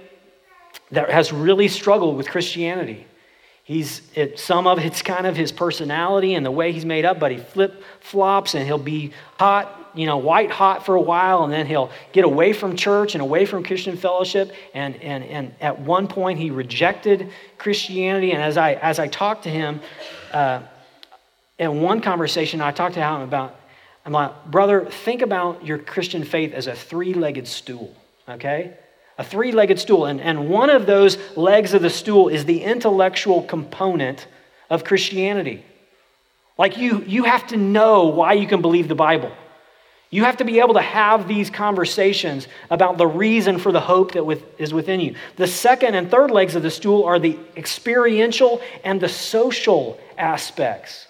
that 0.91 1.09
has 1.11 1.31
really 1.31 1.67
struggled 1.67 2.17
with 2.17 2.27
Christianity. 2.29 3.05
He's 3.63 4.01
it, 4.15 4.39
some 4.39 4.65
of 4.67 4.79
it's 4.79 5.01
kind 5.01 5.27
of 5.27 5.37
his 5.37 5.51
personality 5.51 6.33
and 6.33 6.45
the 6.45 6.51
way 6.51 6.71
he's 6.71 6.83
made 6.83 7.05
up, 7.05 7.19
but 7.19 7.31
he 7.31 7.37
flip 7.37 7.83
flops 7.99 8.55
and 8.55 8.65
he'll 8.65 8.77
be 8.77 9.13
hot 9.39 9.80
you 9.93 10.05
know, 10.05 10.17
white 10.17 10.51
hot 10.51 10.85
for 10.85 10.95
a 10.95 11.01
while, 11.01 11.43
and 11.43 11.51
then 11.51 11.65
he'll 11.65 11.91
get 12.13 12.25
away 12.25 12.53
from 12.53 12.75
church 12.75 13.15
and 13.15 13.21
away 13.21 13.45
from 13.45 13.63
Christian 13.63 13.97
fellowship. 13.97 14.53
And, 14.73 14.95
and, 15.01 15.23
and 15.23 15.53
at 15.59 15.79
one 15.79 16.07
point, 16.07 16.39
he 16.39 16.51
rejected 16.51 17.31
Christianity. 17.57 18.31
And 18.31 18.41
as 18.41 18.57
I, 18.57 18.73
as 18.73 18.99
I 18.99 19.07
talked 19.07 19.43
to 19.43 19.49
him, 19.49 19.81
uh, 20.31 20.61
in 21.59 21.81
one 21.81 22.01
conversation, 22.01 22.61
I 22.61 22.71
talked 22.71 22.95
to 22.95 23.01
him 23.01 23.21
about, 23.21 23.55
I'm 24.05 24.13
like, 24.13 24.45
brother, 24.47 24.85
think 24.85 25.21
about 25.21 25.65
your 25.65 25.77
Christian 25.77 26.23
faith 26.23 26.53
as 26.53 26.67
a 26.67 26.73
three 26.73 27.13
legged 27.13 27.47
stool, 27.47 27.95
okay? 28.27 28.73
A 29.17 29.23
three 29.23 29.51
legged 29.51 29.79
stool. 29.79 30.05
And, 30.05 30.19
and 30.19 30.49
one 30.49 30.69
of 30.69 30.85
those 30.85 31.17
legs 31.37 31.73
of 31.73 31.81
the 31.81 31.89
stool 31.89 32.29
is 32.29 32.45
the 32.45 32.63
intellectual 32.63 33.43
component 33.43 34.25
of 34.69 34.83
Christianity. 34.83 35.63
Like 36.57 36.77
you, 36.77 37.03
you 37.05 37.25
have 37.25 37.47
to 37.47 37.57
know 37.57 38.07
why 38.07 38.33
you 38.33 38.47
can 38.47 38.61
believe 38.61 38.87
the 38.87 38.95
Bible. 38.95 39.31
You 40.13 40.25
have 40.25 40.37
to 40.37 40.43
be 40.43 40.59
able 40.59 40.73
to 40.73 40.81
have 40.81 41.25
these 41.25 41.49
conversations 41.49 42.49
about 42.69 42.97
the 42.97 43.07
reason 43.07 43.57
for 43.57 43.71
the 43.71 43.79
hope 43.79 44.11
that 44.11 44.25
with, 44.25 44.43
is 44.59 44.73
within 44.73 44.99
you. 44.99 45.15
The 45.37 45.47
second 45.47 45.95
and 45.95 46.11
third 46.11 46.31
legs 46.31 46.55
of 46.55 46.63
the 46.63 46.69
stool 46.69 47.05
are 47.05 47.17
the 47.17 47.39
experiential 47.55 48.61
and 48.83 48.99
the 48.99 49.07
social 49.07 49.97
aspects. 50.17 51.07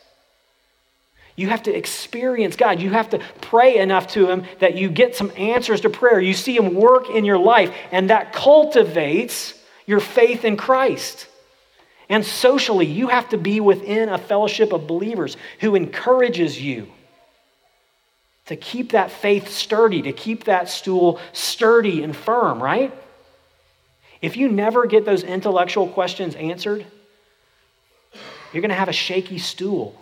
You 1.36 1.48
have 1.50 1.64
to 1.64 1.76
experience 1.76 2.56
God. 2.56 2.80
You 2.80 2.92
have 2.92 3.10
to 3.10 3.20
pray 3.42 3.78
enough 3.78 4.10
to 4.10 4.30
Him 4.30 4.44
that 4.60 4.76
you 4.76 4.90
get 4.90 5.16
some 5.16 5.32
answers 5.36 5.82
to 5.82 5.90
prayer. 5.90 6.20
You 6.20 6.36
see 6.36 6.56
Him 6.56 6.76
work 6.76 7.10
in 7.10 7.26
your 7.26 7.40
life, 7.40 7.74
and 7.92 8.12
that 8.12 8.34
cultivates 8.34 9.56
your 9.88 10.00
faith 10.00 10.46
in 10.46 10.58
Christ. 10.58 11.28
And 12.08 12.24
socially, 12.24 12.86
you 12.86 13.08
have 13.08 13.30
to 13.30 13.38
be 13.38 13.62
within 13.62 14.10
a 14.10 14.20
fellowship 14.20 14.74
of 14.74 14.86
believers 14.86 15.38
who 15.60 15.74
encourages 15.74 16.62
you 16.62 16.88
to 18.48 18.56
keep 18.56 18.92
that 18.92 19.12
faith 19.12 19.50
sturdy, 19.50 20.02
to 20.02 20.14
keep 20.14 20.46
that 20.46 20.70
stool 20.70 21.20
sturdy 21.34 22.04
and 22.04 22.16
firm, 22.16 22.62
right? 22.62 22.94
If 24.22 24.38
you 24.38 24.50
never 24.50 24.86
get 24.86 25.06
those 25.06 25.24
intellectual 25.24 25.88
questions 25.88 26.36
answered, 26.36 26.86
you're 28.54 28.62
going 28.62 28.70
to 28.70 28.76
have 28.76 28.90
a 28.90 28.94
shaky 28.94 29.38
stool. 29.38 29.96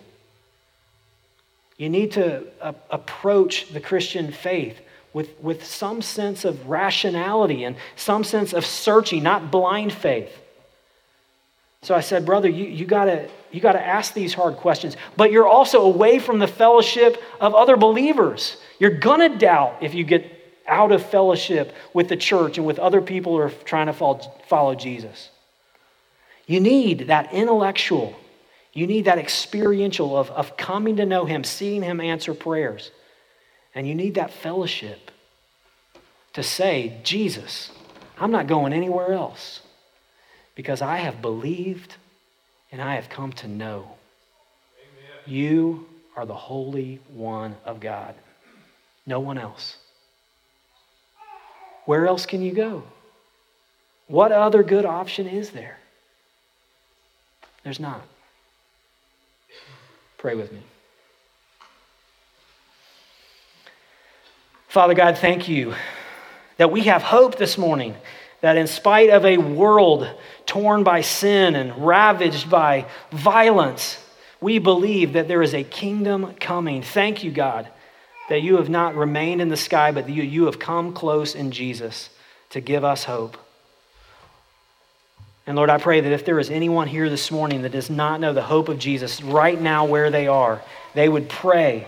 You 1.76 1.88
need 1.88 2.12
to 2.12 2.46
uh, 2.60 2.72
approach 2.90 3.68
the 3.72 3.80
Christian 3.80 4.32
faith 4.32 4.80
with, 5.12 5.30
with 5.40 5.64
some 5.64 6.02
sense 6.02 6.44
of 6.44 6.68
rationality 6.68 7.64
and 7.64 7.76
some 7.96 8.22
sense 8.24 8.52
of 8.52 8.66
searching, 8.66 9.22
not 9.22 9.50
blind 9.50 9.92
faith. 9.92 10.30
So 11.82 11.94
I 11.94 12.00
said, 12.00 12.26
Brother, 12.26 12.48
you, 12.48 12.66
you 12.66 12.84
got 12.84 13.06
to 13.06 13.28
you 13.52 13.60
got 13.60 13.72
to 13.72 13.84
ask 13.84 14.14
these 14.14 14.34
hard 14.34 14.56
questions, 14.56 14.96
but 15.16 15.32
you're 15.32 15.48
also 15.48 15.82
away 15.82 16.18
from 16.18 16.38
the 16.38 16.46
fellowship 16.46 17.20
of 17.40 17.54
other 17.54 17.76
believers. 17.76 18.58
You're 18.78 18.98
to 18.98 19.28
doubt 19.38 19.78
if 19.80 19.92
you 19.92 20.04
get 20.04 20.36
out 20.68 20.92
of 20.92 21.04
fellowship 21.04 21.74
with 21.92 22.08
the 22.08 22.16
church 22.16 22.58
and 22.58 22.66
with 22.66 22.78
other 22.78 23.00
people 23.00 23.32
who 23.32 23.38
are 23.38 23.50
trying 23.50 23.86
to 23.86 23.92
follow 23.92 24.74
Jesus. 24.76 25.30
You 26.46 26.60
need 26.60 27.08
that 27.08 27.32
intellectual, 27.32 28.16
you 28.72 28.86
need 28.86 29.06
that 29.06 29.18
experiential 29.18 30.16
of, 30.16 30.30
of 30.30 30.56
coming 30.56 30.96
to 30.96 31.06
know 31.06 31.24
Him, 31.24 31.42
seeing 31.42 31.82
Him 31.82 32.00
answer 32.00 32.34
prayers. 32.34 32.92
And 33.74 33.86
you 33.86 33.94
need 33.96 34.14
that 34.14 34.32
fellowship 34.32 35.10
to 36.34 36.42
say, 36.42 37.00
Jesus, 37.02 37.72
I'm 38.18 38.30
not 38.30 38.46
going 38.46 38.72
anywhere 38.72 39.12
else 39.12 39.62
because 40.54 40.82
I 40.82 40.98
have 40.98 41.22
believed 41.22 41.96
and 42.72 42.80
I 42.80 42.94
have 42.94 43.08
come 43.08 43.32
to 43.34 43.48
know. 43.48 43.96
Amen. 44.80 45.34
You 45.34 45.86
are 46.16 46.26
the 46.26 46.34
Holy 46.34 47.00
One 47.12 47.56
of 47.64 47.80
God. 47.80 48.14
No 49.06 49.20
one 49.20 49.38
else. 49.38 49.76
Where 51.86 52.06
else 52.06 52.26
can 52.26 52.42
you 52.42 52.52
go? 52.52 52.84
What 54.06 54.32
other 54.32 54.62
good 54.62 54.84
option 54.84 55.26
is 55.26 55.50
there? 55.50 55.78
There's 57.64 57.80
not. 57.80 58.02
Pray 60.18 60.34
with 60.34 60.52
me. 60.52 60.62
Father 64.68 64.94
God, 64.94 65.18
thank 65.18 65.48
you 65.48 65.74
that 66.58 66.70
we 66.70 66.82
have 66.82 67.02
hope 67.02 67.36
this 67.36 67.56
morning, 67.56 67.96
that 68.40 68.56
in 68.56 68.66
spite 68.66 69.10
of 69.10 69.24
a 69.24 69.38
world 69.38 70.08
torn 70.50 70.82
by 70.82 71.00
sin 71.00 71.54
and 71.54 71.86
ravaged 71.86 72.50
by 72.50 72.84
violence, 73.12 74.04
we 74.40 74.58
believe 74.58 75.12
that 75.12 75.28
there 75.28 75.42
is 75.42 75.54
a 75.54 75.62
kingdom 75.62 76.34
coming. 76.40 76.82
Thank 76.82 77.22
you, 77.22 77.30
God, 77.30 77.68
that 78.28 78.42
you 78.42 78.56
have 78.56 78.68
not 78.68 78.96
remained 78.96 79.40
in 79.40 79.48
the 79.48 79.56
sky, 79.56 79.92
but 79.92 80.08
you, 80.08 80.24
you 80.24 80.46
have 80.46 80.58
come 80.58 80.92
close 80.92 81.36
in 81.36 81.52
Jesus 81.52 82.10
to 82.50 82.60
give 82.60 82.82
us 82.82 83.04
hope. 83.04 83.36
And 85.46 85.54
Lord, 85.54 85.70
I 85.70 85.78
pray 85.78 86.00
that 86.00 86.12
if 86.12 86.24
there 86.24 86.40
is 86.40 86.50
anyone 86.50 86.88
here 86.88 87.08
this 87.08 87.30
morning 87.30 87.62
that 87.62 87.70
does 87.70 87.88
not 87.88 88.18
know 88.18 88.32
the 88.32 88.42
hope 88.42 88.68
of 88.68 88.80
Jesus 88.80 89.22
right 89.22 89.60
now 89.60 89.84
where 89.84 90.10
they 90.10 90.26
are, 90.26 90.60
they 90.94 91.08
would 91.08 91.28
pray 91.28 91.86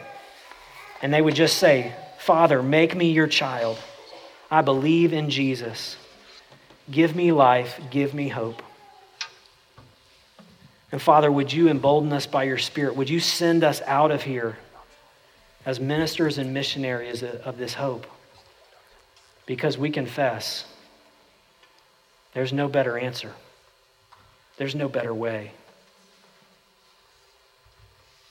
and 1.03 1.13
they 1.13 1.21
would 1.21 1.35
just 1.35 1.59
say, 1.59 1.93
Father, 2.21 2.63
make 2.63 2.95
me 2.95 3.11
your 3.11 3.27
child. 3.27 3.77
I 4.53 4.63
believe 4.63 5.13
in 5.13 5.31
Jesus. 5.31 5.97
Give 6.91 7.15
me 7.15 7.33
life, 7.33 7.81
give 7.91 8.13
me 8.13 8.29
hope. 8.29 8.63
And 10.91 11.01
Father, 11.01 11.33
would 11.33 11.53
you 11.53 11.69
embolden 11.69 12.13
us 12.13 12.27
by 12.27 12.45
your 12.45 12.59
Spirit? 12.59 12.97
Would 12.97 13.09
you 13.09 13.21
send 13.21 13.65
us 13.65 13.81
out 13.87 14.11
of 14.11 14.23
here 14.23 14.59
as 15.65 15.81
ministers 15.81 16.39
and 16.39 16.53
missionaries 16.53 17.23
of 17.23 17.57
this 17.57 17.75
hope? 17.75 18.07
Because 19.47 19.79
we 19.79 19.91
confess 19.91 20.67
there's 22.35 22.53
no 22.53 22.69
better 22.69 22.99
answer, 22.99 23.33
there's 24.57 24.75
no 24.75 24.89
better 24.89 25.15
way. 25.15 25.53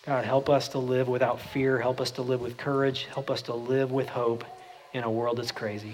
God, 0.06 0.26
help 0.26 0.50
us 0.50 0.70
to 0.70 0.80
live 0.80 1.08
without 1.08 1.40
fear. 1.40 1.80
Help 1.80 2.02
us 2.02 2.12
to 2.12 2.24
live 2.24 2.42
with 2.42 2.58
courage. 2.58 3.08
Help 3.14 3.30
us 3.30 3.44
to 3.44 3.54
live 3.54 3.92
with 3.92 4.10
hope 4.10 4.44
in 4.94 5.04
a 5.04 5.12
world 5.12 5.38
that's 5.38 5.52
crazy. 5.52 5.94